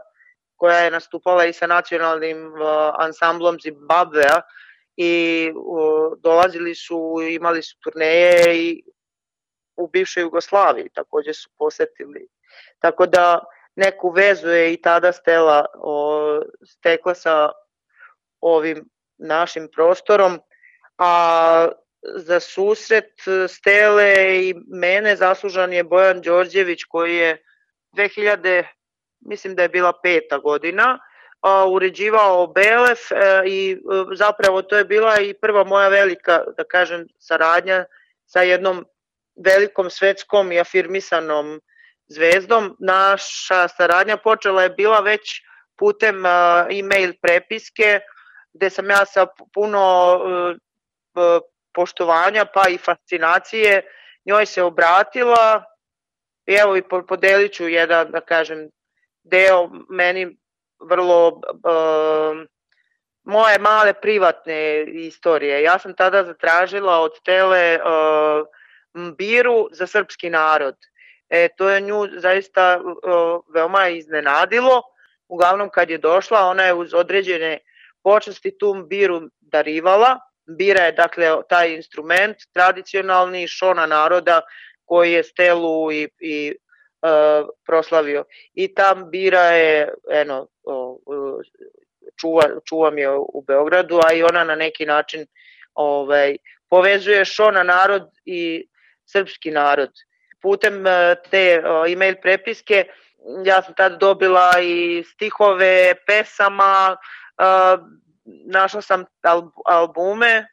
koja 0.56 0.78
je 0.78 0.90
nastupala 0.90 1.44
i 1.44 1.52
sa 1.52 1.66
nacionalnim 1.66 2.52
ansamblom 2.98 3.58
Zimbabvea 3.62 4.40
i 4.96 5.50
dolazili 6.18 6.74
su, 6.74 7.16
imali 7.30 7.62
su 7.62 7.76
turneje 7.80 8.56
i 8.56 8.82
u 9.76 9.88
bivšoj 9.88 10.20
Jugoslaviji 10.22 10.88
takođe 10.94 11.34
su 11.34 11.50
posetili. 11.58 12.28
Tako 12.78 13.06
da 13.06 13.44
neku 13.76 14.10
vezu 14.10 14.48
je 14.48 14.72
i 14.72 14.76
tada 14.82 15.12
Stela 15.12 15.66
o, 15.74 16.40
stekla 16.66 17.14
sa 17.14 17.52
ovim 18.40 18.84
našim 19.18 19.68
prostorom, 19.74 20.40
a 20.98 21.68
za 22.02 22.40
susret 22.40 23.12
Stele 23.48 24.14
i 24.48 24.54
mene 24.66 25.16
zaslužan 25.16 25.72
je 25.72 25.84
Bojan 25.84 26.20
Đorđević 26.20 26.84
koji 26.84 27.16
je 27.16 27.42
2000, 27.96 28.64
mislim 29.20 29.54
da 29.54 29.62
je 29.62 29.68
bila 29.68 29.92
peta 30.02 30.38
godina, 30.38 30.98
a, 31.40 31.68
uređivao 31.68 32.46
Belef 32.46 33.12
e, 33.12 33.42
i 33.46 33.72
e, 33.72 33.76
zapravo 34.16 34.62
to 34.62 34.76
je 34.76 34.84
bila 34.84 35.20
i 35.20 35.34
prva 35.34 35.64
moja 35.64 35.88
velika, 35.88 36.44
da 36.56 36.64
kažem, 36.64 37.06
saradnja 37.18 37.84
sa 38.26 38.42
jednom 38.42 38.84
velikom 39.36 39.90
svetskom 39.90 40.52
i 40.52 40.60
afirmisanom 40.60 41.60
Zvezdom. 42.06 42.76
Naša 42.78 43.68
saradnja 43.68 44.16
počela 44.16 44.62
je 44.62 44.70
bila 44.70 45.00
već 45.00 45.42
putem 45.78 46.26
e-mail 46.70 47.12
prepiske, 47.22 48.00
gde 48.52 48.70
sam 48.70 48.90
ja 48.90 49.04
sa 49.06 49.26
puno 49.54 49.84
e, 50.16 51.40
poštovanja 51.74 52.44
pa 52.44 52.68
i 52.68 52.78
fascinacije 52.78 53.82
njoj 54.26 54.46
se 54.46 54.62
obratila 54.62 55.64
i 56.46 56.52
evo 56.54 56.76
i 56.76 56.82
podelit 57.08 57.52
ću 57.52 57.68
jedan, 57.68 58.10
da 58.10 58.20
kažem, 58.20 58.68
deo 59.22 59.70
meni 59.88 60.36
vrlo 60.80 61.28
uh, 61.28 62.44
moje 63.22 63.58
male 63.58 63.94
privatne 63.94 64.84
istorije. 64.84 65.62
Ja 65.62 65.78
sam 65.78 65.94
tada 65.94 66.24
zatražila 66.24 67.00
od 67.00 67.12
tele 67.24 67.78
uh, 67.78 68.46
biru 69.16 69.68
za 69.72 69.86
srpski 69.86 70.30
narod 70.30 70.76
E, 71.28 71.48
to 71.56 71.70
je 71.70 71.80
nju 71.80 72.06
zaista 72.16 72.80
o, 73.02 73.42
veoma 73.54 73.88
iznenadilo. 73.88 74.82
Uglavnom 75.28 75.70
kad 75.70 75.90
je 75.90 75.98
došla, 75.98 76.46
ona 76.46 76.62
je 76.62 76.74
uz 76.74 76.94
određene 76.94 77.58
počasti 78.02 78.58
tu 78.58 78.74
biru 78.88 79.20
darivala. 79.40 80.18
Bira 80.46 80.84
je 80.84 80.92
dakle 80.92 81.28
taj 81.48 81.74
instrument 81.74 82.36
tradicionalni 82.52 83.48
šona 83.48 83.86
naroda 83.86 84.40
koji 84.84 85.12
je 85.12 85.22
Stelu 85.22 85.92
i, 85.92 86.08
i 86.20 86.48
e, 86.50 86.54
proslavio. 87.66 88.24
I 88.54 88.74
tam 88.74 89.10
bira 89.10 89.40
je, 89.40 89.88
eno, 90.10 90.48
o, 90.64 90.98
čuva, 92.20 92.42
čuvam 92.64 92.98
je 92.98 93.10
u 93.10 93.44
Beogradu, 93.46 94.00
a 94.04 94.12
i 94.12 94.22
ona 94.22 94.44
na 94.44 94.54
neki 94.54 94.86
način 94.86 95.26
ovaj, 95.74 96.36
povezuje 96.70 97.24
šona 97.24 97.62
narod 97.62 98.10
i 98.24 98.68
srpski 99.06 99.50
narod 99.50 99.90
putem 100.44 100.86
e, 100.86 101.16
te 101.30 101.62
e-mail 101.88 102.20
prepiske 102.22 102.84
ja 103.44 103.62
sam 103.62 103.74
tad 103.74 103.96
dobila 104.00 104.50
i 104.60 105.04
stihove 105.06 105.94
pesama, 106.06 106.96
e, 106.96 107.44
našla 108.52 108.82
sam 108.82 109.04
albume 109.64 110.46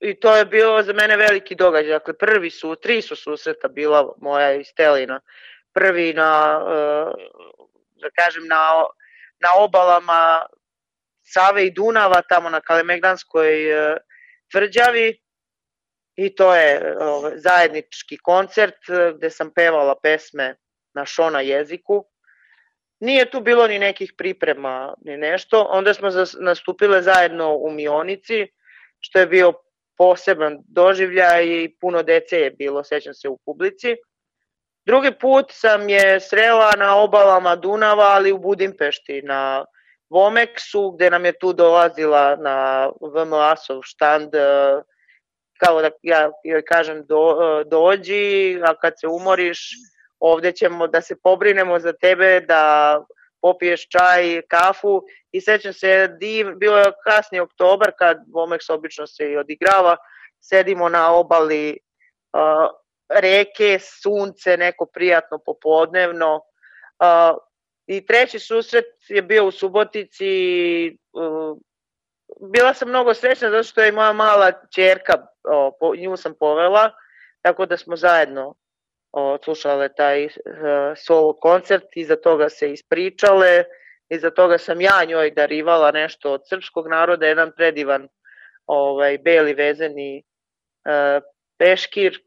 i 0.00 0.14
to 0.20 0.36
je 0.36 0.44
bilo 0.44 0.82
za 0.82 0.92
mene 0.92 1.16
veliki 1.16 1.54
događaj. 1.54 1.92
Dakle, 1.92 2.14
prvi 2.18 2.50
su, 2.50 2.74
tri 2.76 3.02
su 3.02 3.16
susreta 3.16 3.68
bila 3.68 4.12
moja 4.20 4.52
i 4.54 4.64
Stelina. 4.64 5.20
Prvi 5.74 6.12
na, 6.12 6.60
da 8.02 8.10
kažem, 8.10 8.46
na, 8.46 8.84
na 9.40 9.48
obalama 9.58 10.46
Save 11.22 11.66
i 11.66 11.70
Dunava, 11.70 12.22
tamo 12.28 12.50
na 12.50 12.60
Kalemegdanskoj 12.60 13.48
tvrđavi, 14.52 15.18
i 16.18 16.34
to 16.34 16.54
je 16.54 16.96
ovaj, 17.00 17.32
zajednički 17.36 18.16
koncert 18.16 18.88
eh, 18.88 19.12
gde 19.16 19.30
sam 19.30 19.50
pevala 19.54 19.94
pesme 20.02 20.56
na 20.94 21.06
šona 21.06 21.40
jeziku. 21.40 22.04
Nije 23.00 23.30
tu 23.30 23.40
bilo 23.40 23.66
ni 23.66 23.78
nekih 23.78 24.12
priprema 24.18 24.94
ni 25.04 25.16
nešto. 25.16 25.62
Onda 25.70 25.94
smo 25.94 26.08
nastupile 26.40 27.02
zajedno 27.02 27.54
u 27.56 27.70
Mionici, 27.70 28.46
što 29.00 29.18
je 29.18 29.26
bio 29.26 29.52
poseban 29.98 30.58
doživljaj 30.68 31.46
i 31.46 31.76
puno 31.80 32.02
dece 32.02 32.40
je 32.40 32.50
bilo, 32.50 32.84
sećam 32.84 33.14
se, 33.14 33.28
u 33.28 33.38
publici. 33.44 33.96
Drugi 34.86 35.12
put 35.20 35.46
sam 35.50 35.88
je 35.88 36.20
srela 36.20 36.72
na 36.78 36.96
obalama 36.96 37.56
Dunava, 37.56 38.04
ali 38.04 38.32
u 38.32 38.38
Budimpešti, 38.38 39.22
na 39.22 39.64
Vomeksu, 40.10 40.90
gde 40.90 41.10
nam 41.10 41.24
je 41.24 41.38
tu 41.38 41.52
dolazila 41.52 42.36
na 42.36 42.88
VMA-sov 43.00 43.82
štand, 43.82 44.34
e, 44.34 44.82
kao 45.58 45.82
da 45.82 45.90
ja 46.02 46.30
joj 46.44 46.64
kažem 46.64 47.06
do, 47.06 47.38
e, 47.42 47.64
dođi, 47.64 48.60
a 48.64 48.74
kad 48.74 48.92
se 49.00 49.06
umoriš, 49.06 49.70
ovde 50.20 50.52
ćemo 50.52 50.86
da 50.86 51.00
se 51.00 51.16
pobrinemo 51.22 51.78
za 51.78 51.92
tebe, 51.92 52.40
da 52.40 53.04
popiješ 53.40 53.88
čaj, 53.88 54.42
kafu 54.48 55.02
i 55.32 55.40
sećam 55.40 55.72
se, 55.72 56.08
div, 56.20 56.46
bilo 56.56 56.78
je 56.78 56.92
kasni 57.04 57.40
oktobar 57.40 57.92
kad 57.98 58.18
Vomeks 58.32 58.70
obično 58.70 59.06
se 59.06 59.30
i 59.30 59.36
odigrava, 59.36 59.96
sedimo 60.40 60.88
na 60.88 61.14
obali 61.14 61.78
uh, 62.32 62.70
reke, 63.08 63.78
sunce, 64.02 64.56
neko 64.56 64.86
prijatno 64.86 65.38
popodnevno. 65.38 66.34
Uh, 66.36 67.36
I 67.86 68.06
treći 68.06 68.38
susret 68.38 68.84
je 69.08 69.22
bio 69.22 69.46
u 69.46 69.50
Subotici, 69.50 70.28
uh, 71.12 71.58
bila 72.40 72.74
sam 72.74 72.88
mnogo 72.88 73.14
srećna 73.14 73.50
zato 73.50 73.62
što 73.62 73.82
je 73.82 73.92
moja 73.92 74.12
mala 74.12 74.52
čerka, 74.74 75.26
o, 75.44 75.76
po, 75.80 75.96
nju 75.96 76.16
sam 76.16 76.34
povela, 76.40 76.90
tako 77.42 77.66
da 77.66 77.76
smo 77.76 77.96
zajedno 77.96 78.54
slušale 79.44 79.94
taj 79.94 80.24
uh, 80.24 80.30
solo 80.96 81.32
koncert, 81.32 81.84
iza 81.96 82.16
toga 82.16 82.48
se 82.48 82.72
ispričale, 82.72 83.64
iza 84.08 84.30
toga 84.30 84.58
sam 84.58 84.80
ja 84.80 85.04
njoj 85.08 85.30
darivala 85.30 85.90
nešto 85.90 86.32
od 86.32 86.40
srpskog 86.48 86.88
naroda, 86.88 87.26
jedan 87.26 87.52
predivan 87.56 88.08
ovaj, 88.66 89.18
beli 89.18 89.54
vezeni 89.54 90.22
uh, 90.22 91.22
peškir. 91.58 92.22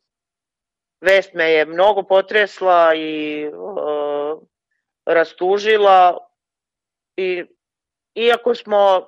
Vest 1.01 1.33
me 1.33 1.51
je 1.51 1.65
mnogo 1.65 2.03
potresla 2.03 2.95
i 2.95 3.47
uh, 3.47 4.41
rastužila 5.05 6.17
i 7.17 7.45
iako 8.15 8.55
smo 8.55 9.07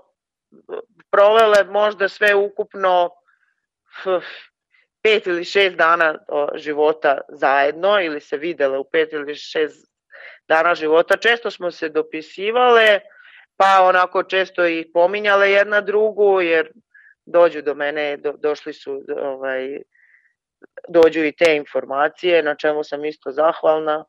provele 1.11 1.63
možda 1.63 2.09
sve 2.09 2.35
ukupno 2.35 3.09
pet 5.03 5.27
ili 5.27 5.45
šest 5.45 5.75
dana 5.75 6.19
života 6.55 7.17
zajedno 7.29 8.01
ili 8.01 8.21
se 8.21 8.37
videle 8.37 8.77
u 8.77 8.83
pet 8.83 9.13
ili 9.13 9.35
šest 9.35 9.93
dana 10.47 10.75
života. 10.75 11.17
Često 11.17 11.51
smo 11.51 11.71
se 11.71 11.89
dopisivale, 11.89 12.99
pa 13.57 13.81
onako 13.83 14.23
često 14.23 14.67
i 14.67 14.91
pominjale 14.93 15.51
jedna 15.51 15.81
drugu, 15.81 16.41
jer 16.41 16.71
dođu 17.25 17.61
do 17.61 17.75
mene, 17.75 18.17
do, 18.17 18.33
došli 18.37 18.73
su 18.73 19.03
ovaj, 19.17 19.81
dođu 20.87 21.23
i 21.23 21.31
te 21.31 21.55
informacije, 21.55 22.43
na 22.43 22.55
čemu 22.55 22.83
sam 22.83 23.05
isto 23.05 23.31
zahvalna. 23.31 24.05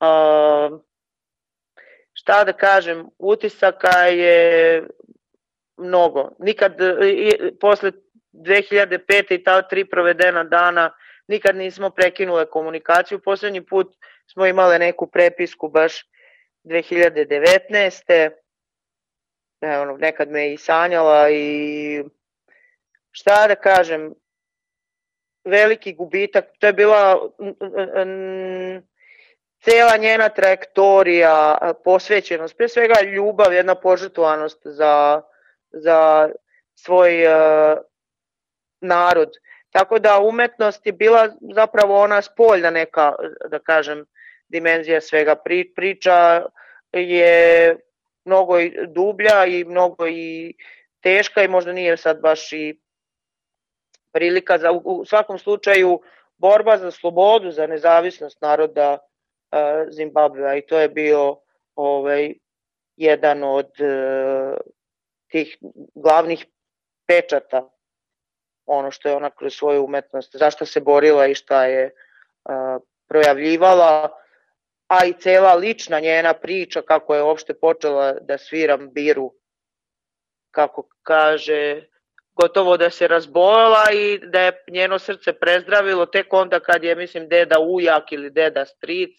Uh, 0.00 0.80
šta 2.12 2.44
da 2.44 2.52
kažem, 2.52 3.06
utisaka 3.18 3.98
je 3.98 4.86
mnogo. 5.78 6.30
Nikad, 6.38 6.76
i, 7.04 7.32
posle 7.60 7.92
2005. 8.32 9.34
i 9.34 9.44
ta 9.44 9.62
tri 9.62 9.84
provedena 9.84 10.44
dana 10.44 10.90
nikad 11.28 11.56
nismo 11.56 11.90
prekinule 11.90 12.46
komunikaciju. 12.46 13.18
Poslednji 13.18 13.66
put 13.66 13.96
smo 14.32 14.46
imale 14.46 14.78
neku 14.78 15.06
prepisku 15.06 15.68
baš 15.68 16.06
2019. 16.64 18.30
E, 19.60 19.78
ono, 19.78 19.96
nekad 19.96 20.30
me 20.30 20.52
i 20.52 20.56
sanjala 20.56 21.30
i 21.30 22.04
šta 23.10 23.46
da 23.48 23.54
kažem, 23.54 24.14
veliki 25.44 25.94
gubitak, 25.94 26.44
to 26.58 26.66
je 26.66 26.72
bila 26.72 27.30
cela 29.60 29.96
njena 29.96 30.28
trajektorija, 30.28 31.58
posvećenost, 31.84 32.56
pre 32.56 32.68
svega 32.68 33.00
ljubav, 33.00 33.52
jedna 33.52 33.74
požrtvovanost 33.74 34.60
za, 34.64 35.22
za 35.70 36.30
svoj 36.74 37.26
uh, 37.26 37.78
narod. 38.80 39.30
Tako 39.70 39.98
da 39.98 40.20
umetnost 40.20 40.86
je 40.86 40.92
bila 40.92 41.28
zapravo 41.54 42.00
ona 42.00 42.22
spoljna 42.22 42.70
neka, 42.70 43.14
da 43.50 43.58
kažem, 43.58 44.06
dimenzija 44.48 45.00
svega. 45.00 45.34
Pri, 45.34 45.72
priča 45.74 46.46
je 46.92 47.76
mnogo 48.24 48.54
dublja 48.86 49.44
i 49.46 49.64
mnogo 49.64 50.06
i 50.08 50.54
teška 51.00 51.42
i 51.42 51.48
možda 51.48 51.72
nije 51.72 51.96
sad 51.96 52.20
baš 52.20 52.52
i 52.52 52.80
prilika 54.12 54.58
za 54.58 54.72
u 54.72 55.04
svakom 55.04 55.38
slučaju 55.38 56.00
borba 56.38 56.76
za 56.76 56.90
slobodu, 56.90 57.50
za 57.50 57.66
nezavisnost 57.66 58.40
naroda 58.40 58.98
uh, 58.98 59.58
Zimbabvea 59.90 60.56
i 60.56 60.66
to 60.66 60.78
je 60.78 60.88
bio 60.88 61.36
ovaj 61.74 62.34
jedan 62.96 63.42
od 63.42 63.70
uh, 63.80 64.56
tih 65.28 65.56
glavnih 65.94 66.46
pečata 67.06 67.68
ono 68.68 68.90
što 68.90 69.08
je 69.08 69.14
ona 69.14 69.30
kroz 69.30 69.54
svoju 69.54 69.84
umetnost, 69.84 70.36
zašto 70.36 70.66
se 70.66 70.80
borila 70.80 71.26
i 71.26 71.34
šta 71.34 71.64
je 71.64 71.84
uh, 71.84 72.82
projavljivala, 73.08 74.10
a 74.88 75.04
i 75.04 75.12
cela 75.12 75.54
lična 75.54 76.00
njena 76.00 76.34
priča 76.34 76.82
kako 76.82 77.14
je 77.14 77.22
uopšte 77.22 77.54
počela 77.54 78.12
da 78.12 78.38
sviram 78.38 78.92
biru, 78.92 79.32
kako 80.50 80.88
kaže, 81.02 81.82
gotovo 82.34 82.76
da 82.76 82.90
se 82.90 83.08
razbojala 83.08 83.84
i 83.92 84.18
da 84.18 84.40
je 84.40 84.64
njeno 84.70 84.98
srce 84.98 85.32
prezdravilo 85.32 86.06
tek 86.06 86.32
onda 86.32 86.60
kad 86.60 86.84
je, 86.84 86.94
mislim, 86.94 87.28
deda 87.28 87.58
ujak 87.58 88.12
ili 88.12 88.30
deda 88.30 88.64
stric 88.64 89.10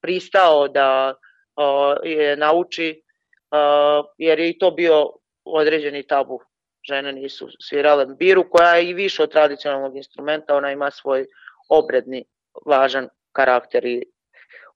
pristao 0.00 0.68
da 0.68 1.14
uh, 1.14 1.96
je 2.02 2.36
nauči, 2.36 3.02
uh, 3.50 4.06
jer 4.18 4.38
je 4.38 4.50
i 4.50 4.58
to 4.58 4.70
bio 4.70 5.12
određeni 5.46 6.02
tabu 6.06 6.40
žene 6.88 7.12
nisu 7.12 7.48
svirale 7.60 8.06
biru, 8.06 8.50
koja 8.50 8.74
je 8.74 8.90
i 8.90 8.94
više 8.94 9.22
od 9.22 9.32
tradicionalnog 9.32 9.96
instrumenta, 9.96 10.56
ona 10.56 10.70
ima 10.72 10.90
svoj 10.90 11.26
obredni, 11.68 12.24
važan 12.66 13.08
karakter 13.32 13.84
i 13.84 14.02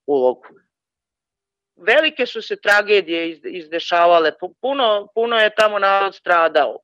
ulogu. 0.07 0.47
Velike 1.77 2.27
su 2.27 2.43
se 2.43 2.57
tragedije 2.57 3.31
izdešavale, 3.45 4.33
puno, 4.61 5.09
puno 5.15 5.37
je 5.37 5.55
tamo 5.55 5.79
narod 5.79 6.15
stradao 6.15 6.79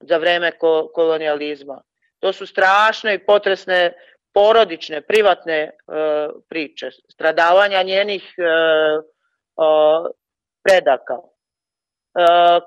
za 0.00 0.16
vreme 0.16 0.52
kolonijalizma. 0.94 1.82
To 2.18 2.32
su 2.32 2.46
strašne 2.46 3.14
i 3.14 3.24
potresne 3.26 3.92
porodične, 4.32 5.00
privatne 5.00 5.70
uh, 5.70 6.42
priče, 6.48 6.90
stradavanja 7.08 7.82
njenih 7.82 8.34
uh, 8.38 9.04
uh, 9.56 10.10
predaka 10.62 11.33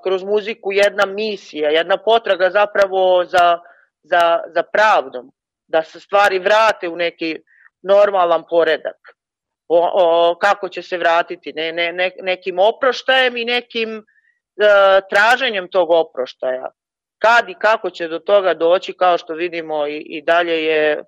kroz 0.02 0.24
muziku 0.24 0.72
jedna 0.72 1.06
misija, 1.06 1.70
jedna 1.70 1.96
potraga 1.96 2.50
zapravo 2.50 3.24
za, 3.24 3.58
za, 4.02 4.40
za 4.54 4.62
pravdom, 4.62 5.32
da 5.66 5.82
se 5.82 6.00
stvari 6.00 6.38
vrate 6.38 6.88
u 6.88 6.96
neki 6.96 7.38
normalan 7.82 8.44
poredak. 8.50 8.96
O, 9.68 9.90
o, 9.94 10.34
kako 10.34 10.68
će 10.68 10.82
se 10.82 10.98
vratiti, 10.98 11.52
ne, 11.52 11.72
ne, 11.72 11.92
ne, 11.92 12.10
nekim 12.22 12.58
oproštajem 12.58 13.36
i 13.36 13.44
nekim 13.44 13.98
e, 13.98 14.02
traženjem 15.10 15.68
tog 15.68 15.90
oproštaja. 15.90 16.70
Kad 17.18 17.48
i 17.48 17.54
kako 17.54 17.90
će 17.90 18.08
do 18.08 18.18
toga 18.18 18.54
doći, 18.54 18.92
kao 18.92 19.18
što 19.18 19.34
vidimo 19.34 19.86
i, 19.86 19.96
i 19.96 20.22
dalje 20.22 20.64
je 20.64 21.02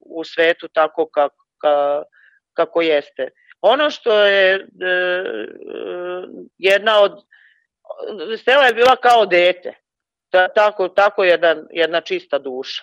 u 0.00 0.24
svetu 0.24 0.68
tako 0.68 1.06
kako, 1.06 1.44
ka, 1.58 2.02
kako 2.52 2.82
jeste. 2.82 3.28
Ono 3.60 3.90
što 3.90 4.24
je 4.24 4.54
e, 4.54 4.60
jedna 6.58 7.02
od 7.02 7.12
Stela 8.38 8.64
je 8.64 8.74
bila 8.74 8.96
kao 8.96 9.26
dete, 9.26 9.74
Ta, 10.30 10.48
tako, 10.48 10.88
tako 10.88 11.24
jedan, 11.24 11.66
jedna 11.70 12.00
čista 12.00 12.38
duša. 12.38 12.82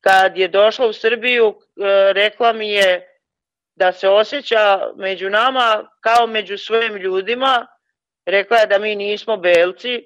Kad 0.00 0.38
je 0.38 0.48
došla 0.48 0.86
u 0.86 0.92
Srbiju, 0.92 1.48
e, 1.48 2.12
rekla 2.12 2.52
mi 2.52 2.70
je 2.70 3.08
da 3.74 3.92
se 3.92 4.08
osjeća 4.08 4.92
među 4.96 5.30
nama 5.30 5.90
kao 6.00 6.26
među 6.26 6.58
svojim 6.58 6.96
ljudima, 6.96 7.66
rekla 8.26 8.56
je 8.56 8.66
da 8.66 8.78
mi 8.78 8.96
nismo 8.96 9.36
belci, 9.36 10.04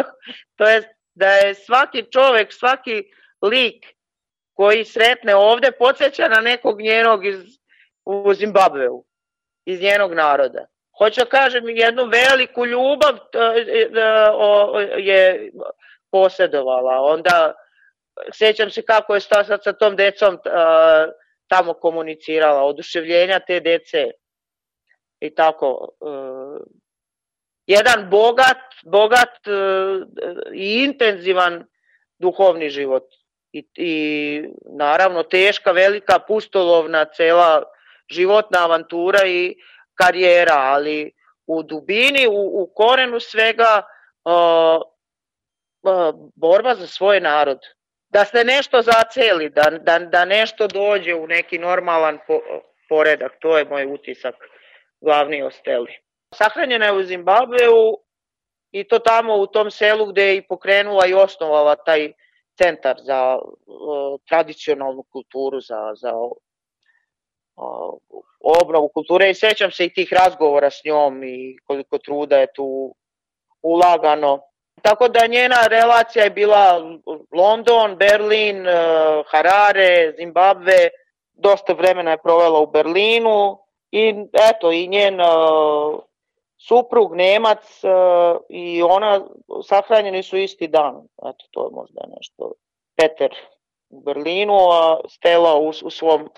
to 0.56 0.68
je 0.68 0.94
da 1.14 1.32
je 1.32 1.54
svaki 1.54 2.04
čovek, 2.12 2.52
svaki 2.52 3.02
lik 3.42 3.86
koji 4.52 4.84
sretne 4.84 5.34
ovde 5.34 5.72
podsjeća 5.72 6.28
na 6.28 6.40
nekog 6.40 6.80
njenog 6.80 7.26
iz, 7.26 7.38
u 8.04 8.34
Zimbabveu, 8.34 9.04
iz 9.64 9.80
njenog 9.80 10.14
naroda. 10.14 10.66
Hoću 10.98 11.20
da 11.20 11.26
kažem, 11.26 11.68
jednu 11.68 12.04
veliku 12.04 12.66
ljubav 12.66 13.14
e, 13.14 13.38
e, 13.78 15.02
je 15.02 15.50
posjedovala. 16.10 17.00
Onda 17.00 17.54
sećam 18.32 18.70
se 18.70 18.82
kako 18.82 19.14
je 19.14 19.20
sad 19.20 19.62
sa 19.64 19.72
tom 19.72 19.96
decom 19.96 20.34
e, 20.34 20.38
tamo 21.48 21.74
komunicirala, 21.74 22.62
oduševljenja 22.62 23.40
te 23.40 23.60
dece 23.60 24.10
i 25.20 25.34
tako. 25.34 25.88
Jedan 27.66 28.10
bogat, 28.10 28.56
bogat 28.84 29.48
i 30.54 30.84
intenzivan 30.84 31.64
duhovni 32.18 32.70
život. 32.70 33.04
I, 33.52 33.64
I 33.74 34.44
naravno 34.64 35.22
teška, 35.22 35.72
velika, 35.72 36.18
pustolovna 36.18 37.04
cela 37.04 37.62
životna 38.08 38.64
avantura 38.64 39.26
i 39.26 39.56
karijera, 40.02 40.56
ali 40.56 41.12
u 41.46 41.62
dubini, 41.62 42.26
u, 42.26 42.62
u 42.62 42.72
korenu 42.74 43.20
svega 43.20 43.82
uh, 44.24 44.82
uh, 45.82 46.30
borba 46.36 46.74
za 46.74 46.86
svoj 46.86 47.20
narod. 47.20 47.58
Da 48.08 48.24
se 48.24 48.44
nešto 48.44 48.82
zaceli, 48.82 49.50
da, 49.50 49.70
da, 49.80 49.98
da 49.98 50.24
nešto 50.24 50.66
dođe 50.66 51.14
u 51.14 51.26
neki 51.26 51.58
normalan 51.58 52.18
po, 52.26 52.40
poredak, 52.88 53.32
to 53.40 53.58
je 53.58 53.64
moj 53.64 53.86
utisak 53.86 54.34
glavni 55.00 55.42
o 55.42 55.50
Steli. 55.50 55.96
Sahranjena 56.34 56.86
je 56.86 56.92
u 56.92 57.02
Zimbabveu 57.02 57.96
i 58.70 58.88
to 58.88 58.98
tamo 58.98 59.36
u 59.36 59.46
tom 59.46 59.70
selu 59.70 60.06
gde 60.06 60.22
je 60.22 60.36
i 60.36 60.46
pokrenula 60.46 61.06
i 61.06 61.14
osnovala 61.14 61.76
taj 61.76 62.12
centar 62.62 62.96
za 62.98 63.38
uh, 63.38 64.20
tradicionalnu 64.28 65.02
kulturu, 65.02 65.60
za, 65.60 65.92
za 65.94 66.12
obnovu 68.40 68.88
kulture 68.88 69.30
i 69.30 69.34
sećam 69.34 69.70
se 69.70 69.84
i 69.84 69.94
tih 69.94 70.12
razgovora 70.12 70.70
s 70.70 70.84
njom 70.84 71.24
i 71.24 71.58
koliko 71.64 71.98
truda 71.98 72.36
je 72.36 72.52
tu 72.52 72.94
ulagano. 73.62 74.40
Tako 74.82 75.08
da 75.08 75.26
njena 75.26 75.66
relacija 75.70 76.24
je 76.24 76.30
bila 76.30 76.80
London, 77.32 77.96
Berlin, 77.96 78.60
uh, 78.60 78.74
Harare, 79.26 80.14
Zimbabve, 80.18 80.88
dosta 81.32 81.72
vremena 81.72 82.10
je 82.10 82.22
provela 82.22 82.60
u 82.60 82.66
Berlinu 82.66 83.58
i 83.90 84.14
eto 84.50 84.72
i 84.72 84.88
njen 84.88 85.20
uh, 85.20 86.00
suprug 86.58 87.14
Nemac 87.14 87.84
uh, 87.84 88.40
i 88.48 88.82
ona 88.82 89.20
sahranjeni 89.64 90.22
su 90.22 90.36
isti 90.36 90.68
dan. 90.68 90.96
Eto, 91.18 91.44
to 91.50 91.64
je 91.64 91.70
možda 91.72 92.00
nešto. 92.16 92.52
Peter 92.96 93.34
u 93.90 94.00
Berlinu, 94.00 94.54
a 94.70 95.00
Stella 95.08 95.54
u, 95.54 95.68
u 95.68 95.90
svom 95.90 96.28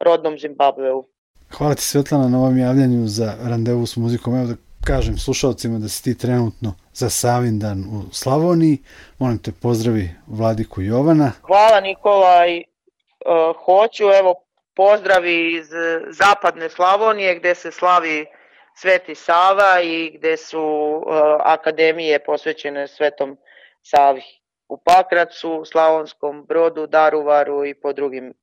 rodnom 0.00 0.38
Zimbabveu. 0.38 1.04
Hvala 1.52 1.74
ti 1.74 1.82
Svetlana 1.82 2.28
na 2.28 2.38
ovom 2.38 2.58
javljanju 2.58 3.06
za 3.06 3.34
randevu 3.48 3.86
s 3.86 3.96
muzikom. 3.96 4.36
Evo 4.36 4.46
da 4.46 4.54
kažem 4.86 5.18
slušalcima 5.18 5.78
da 5.78 5.88
si 5.88 6.04
ti 6.04 6.18
trenutno 6.18 6.74
za 6.92 7.10
Savindan 7.10 7.78
u 7.78 8.12
Slavoniji. 8.12 8.78
Molim 9.18 9.38
te 9.38 9.52
pozdravi 9.62 10.10
Vladiku 10.26 10.82
Jovana. 10.82 11.32
Hvala 11.42 11.80
Nikola 11.80 12.46
i 12.46 12.64
uh, 12.64 13.64
hoću 13.64 14.04
evo 14.04 14.34
pozdravi 14.74 15.56
iz 15.56 15.66
zapadne 16.08 16.68
Slavonije 16.70 17.38
gde 17.38 17.54
se 17.54 17.70
slavi 17.70 18.26
Sveti 18.74 19.14
Sava 19.14 19.80
i 19.82 20.10
gde 20.18 20.36
su 20.36 20.62
uh, 20.62 21.02
akademije 21.40 22.24
posvećene 22.24 22.88
Svetom 22.88 23.36
Savi 23.82 24.22
u 24.68 24.78
Pakracu, 24.78 25.62
Slavonskom 25.64 26.44
Brodu, 26.48 26.86
Daruvaru 26.86 27.64
i 27.64 27.74
po 27.74 27.92
drugim 27.92 28.34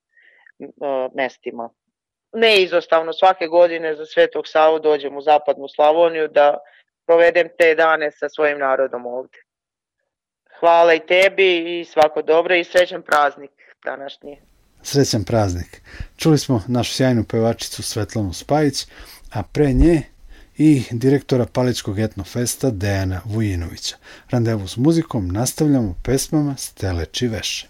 mestima. 1.16 1.70
Neizostavno 2.34 3.14
svake 3.14 3.48
godine 3.48 3.96
za 3.96 4.06
Svetog 4.06 4.48
Savu 4.48 4.80
dođem 4.80 5.18
u 5.18 5.22
zapadnu 5.22 5.68
Slavoniju 5.76 6.28
da 6.28 6.58
provedem 7.06 7.50
te 7.58 7.76
dane 7.76 8.12
sa 8.12 8.30
svojim 8.30 8.60
narodom 8.60 9.06
ovde. 9.06 9.38
Hvala 10.60 10.94
i 10.94 11.06
tebi 11.08 11.80
i 11.80 11.86
svako 11.86 12.22
dobro 12.22 12.56
i 12.56 12.64
srećan 12.64 13.02
praznik 13.02 13.52
današnji. 13.86 14.38
Srećan 14.82 15.24
praznik. 15.24 15.82
Čuli 16.18 16.38
smo 16.38 16.62
našu 16.68 16.94
sjajnu 16.94 17.24
pevačicu 17.30 17.84
Svetlanu 17.84 18.34
Spajić, 18.34 18.86
a 19.34 19.44
pre 19.54 19.74
nje 19.74 20.02
i 20.58 20.84
direktora 20.92 21.46
Paličkog 21.54 22.00
etnofesta 22.00 22.70
Dejana 22.70 23.22
Vujinovića. 23.26 23.96
Randevu 24.30 24.68
s 24.68 24.78
muzikom 24.78 25.28
nastavljamo 25.28 25.96
pesmama 26.04 26.56
Stele 26.58 27.06
Čiveše. 27.06 27.68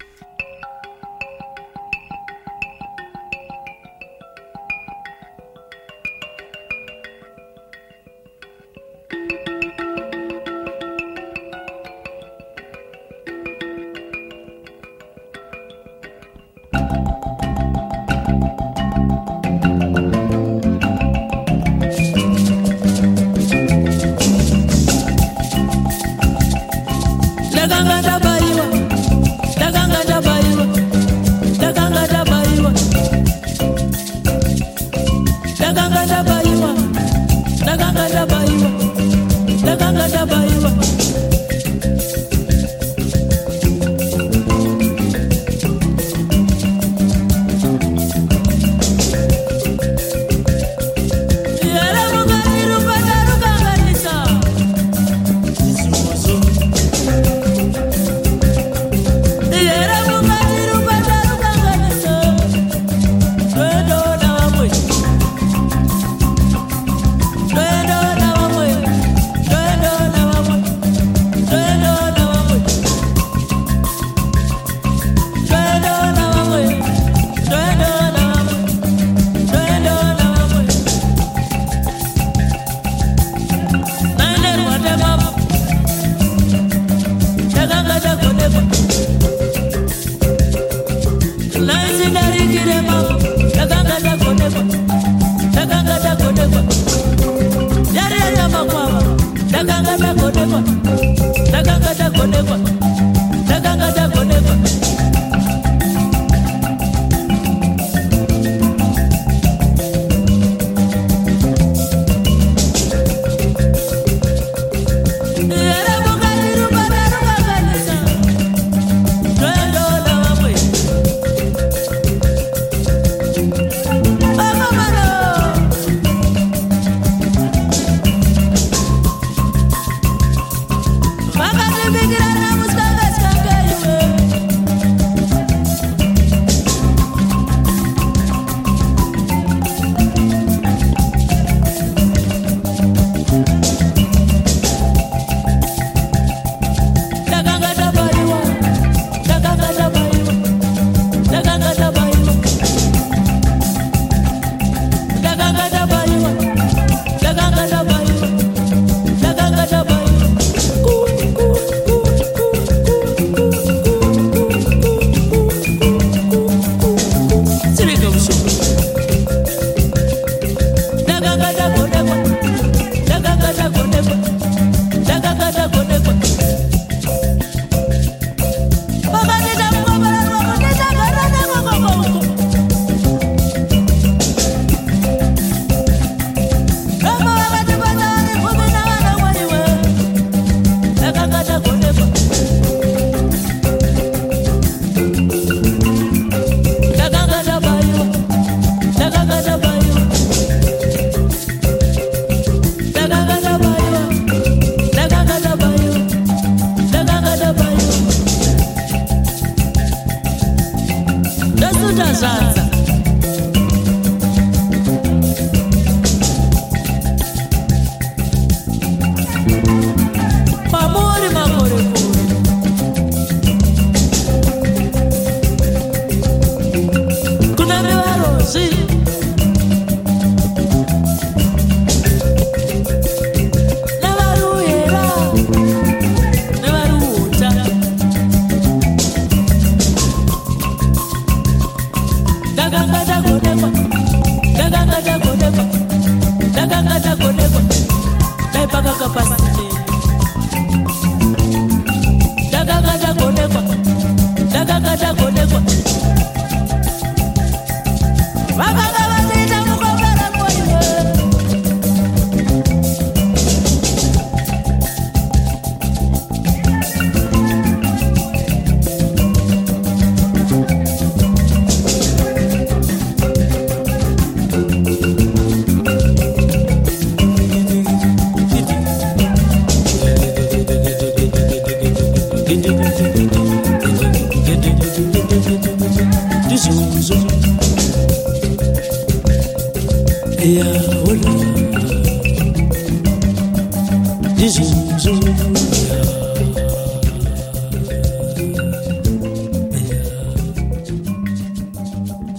never 88.49 88.82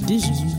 18 0.06 0.53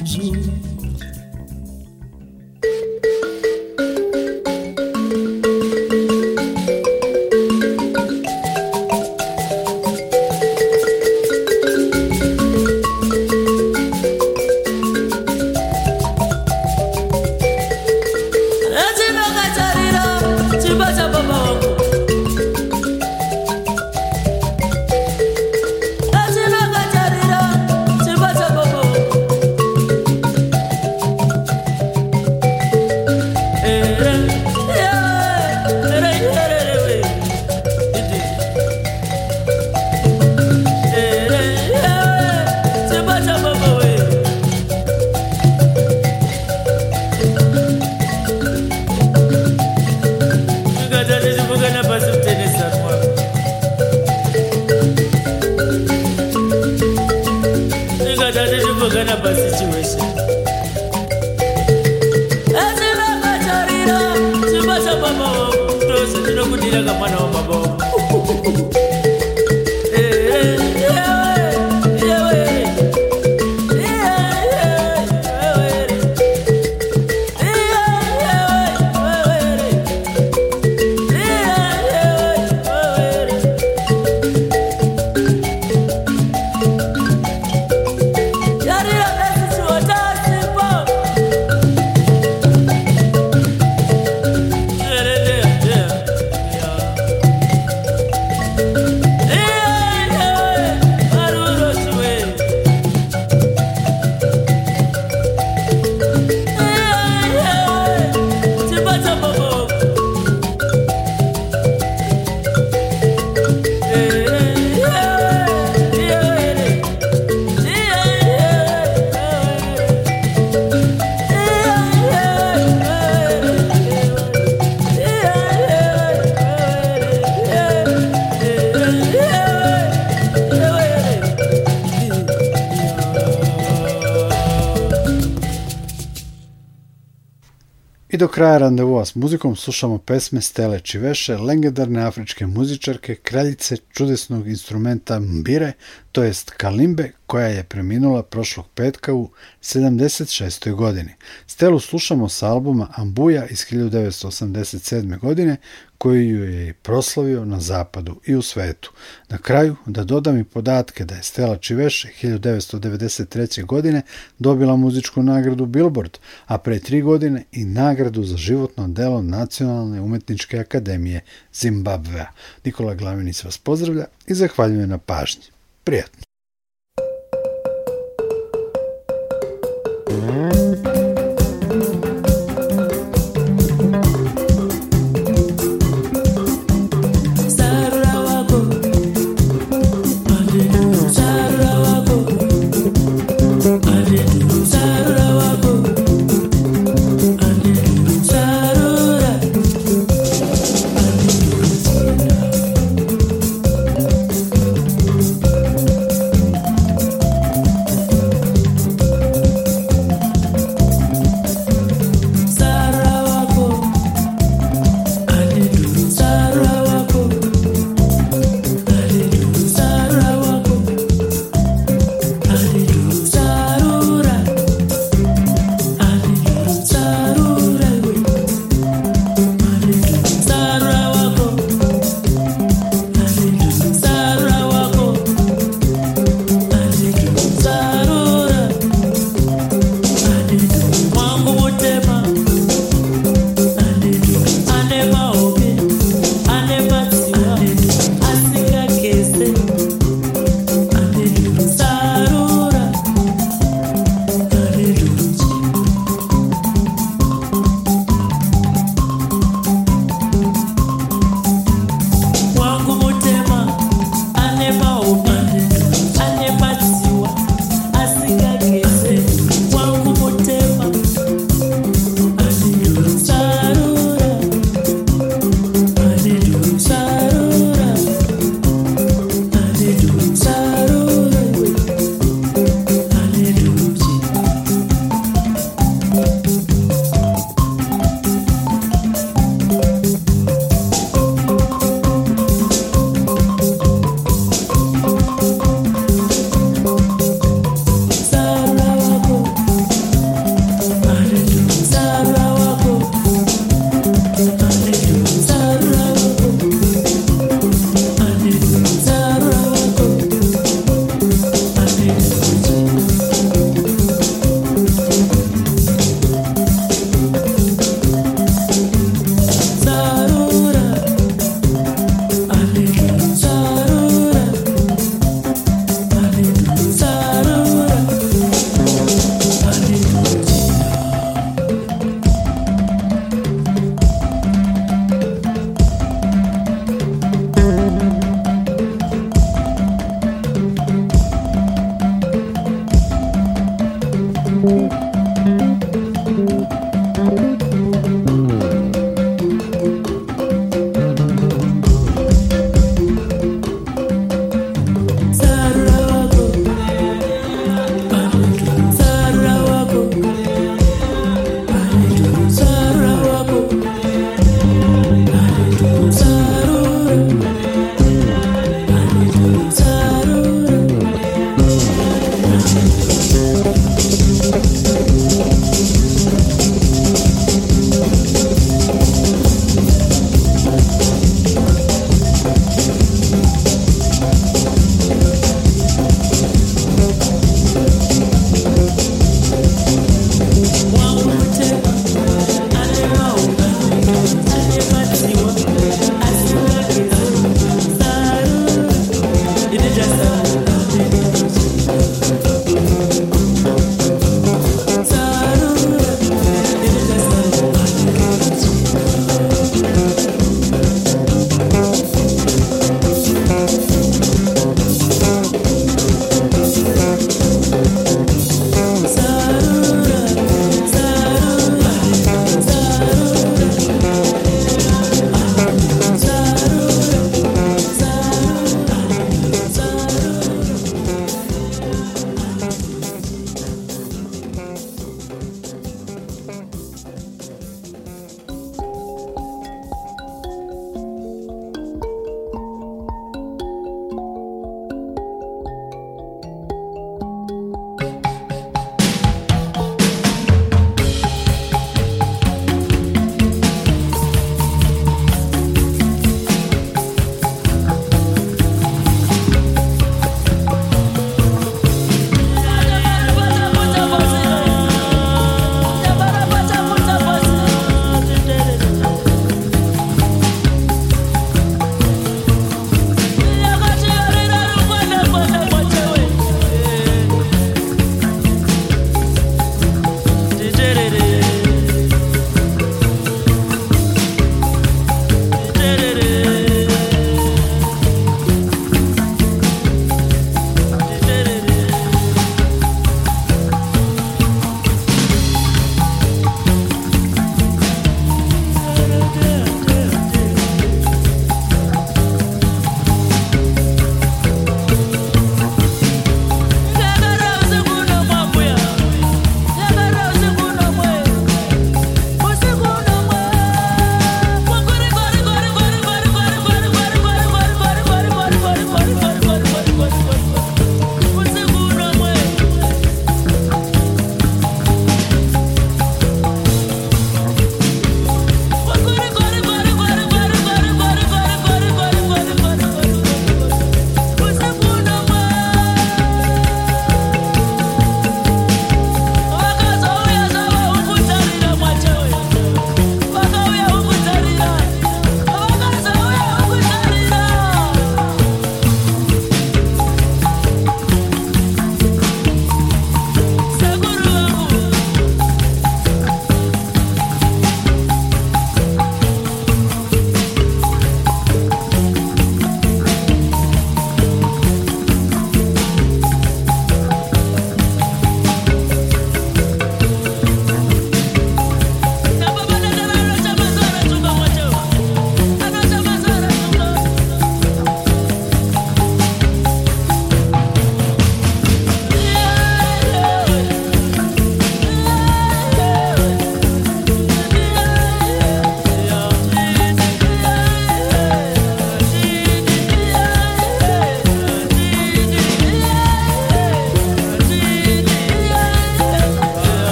the 138.26 138.35
kraja 138.36 138.58
randevua 138.58 139.06
s 139.06 139.16
muzikom 139.16 139.56
slušamo 139.56 139.98
pesme 139.98 140.42
Stele 140.42 140.80
Čiveše, 140.80 141.38
legendarne 141.38 142.04
afričke 142.04 142.46
muzičarke, 142.46 143.16
kraljice 143.16 143.78
čudesnog 143.94 144.48
instrumenta 144.48 145.20
mbire, 145.20 145.72
to 146.12 146.24
jest 146.24 146.50
kalimbe, 146.50 147.12
koja 147.28 147.48
je 147.48 147.64
preminula 147.64 148.24
prošlog 148.24 148.66
petka 148.76 149.14
u 149.14 149.30
76. 149.62 150.76
godini. 150.76 151.14
Stelu 151.48 151.80
slušamo 151.80 152.30
sa 152.30 152.48
albuma 152.48 152.88
Ambuja 152.96 153.46
iz 153.48 153.66
1987. 153.72 155.20
godine, 155.20 155.58
koji 155.98 156.28
ju 156.28 156.44
je 156.44 156.74
proslavio 156.74 157.46
na 157.46 157.60
zapadu 157.60 158.20
i 158.26 158.36
u 158.36 158.42
svetu. 158.42 158.92
Na 159.30 159.38
kraju 159.38 159.76
da 159.86 160.04
dodam 160.04 160.38
i 160.38 160.44
podatke 160.44 161.06
da 161.06 161.16
je 161.16 161.24
Stela 161.24 161.58
Čiveše 161.58 162.10
1993. 162.24 163.66
godine 163.66 164.02
dobila 164.40 164.76
muzičku 164.76 165.24
nagradu 165.24 165.66
Billboard, 165.66 166.18
a 166.46 166.58
pre 166.58 166.80
tri 166.80 167.02
godine 167.02 167.44
i 167.52 167.66
nagradu 167.66 168.24
za 168.26 168.38
životno 168.38 168.88
delo 168.88 169.22
Nacionalne 169.22 170.02
umetničke 170.02 170.60
akademije 170.60 171.22
Zimbabvea. 171.54 172.32
Nikola 172.66 172.94
Glavinic 172.94 173.44
vas 173.44 173.58
pozdravlja 173.58 174.06
i 174.28 174.34
zahvaljuje 174.34 174.88
na 174.88 174.98
pažnji. 174.98 175.44
Prijatno! 175.84 176.25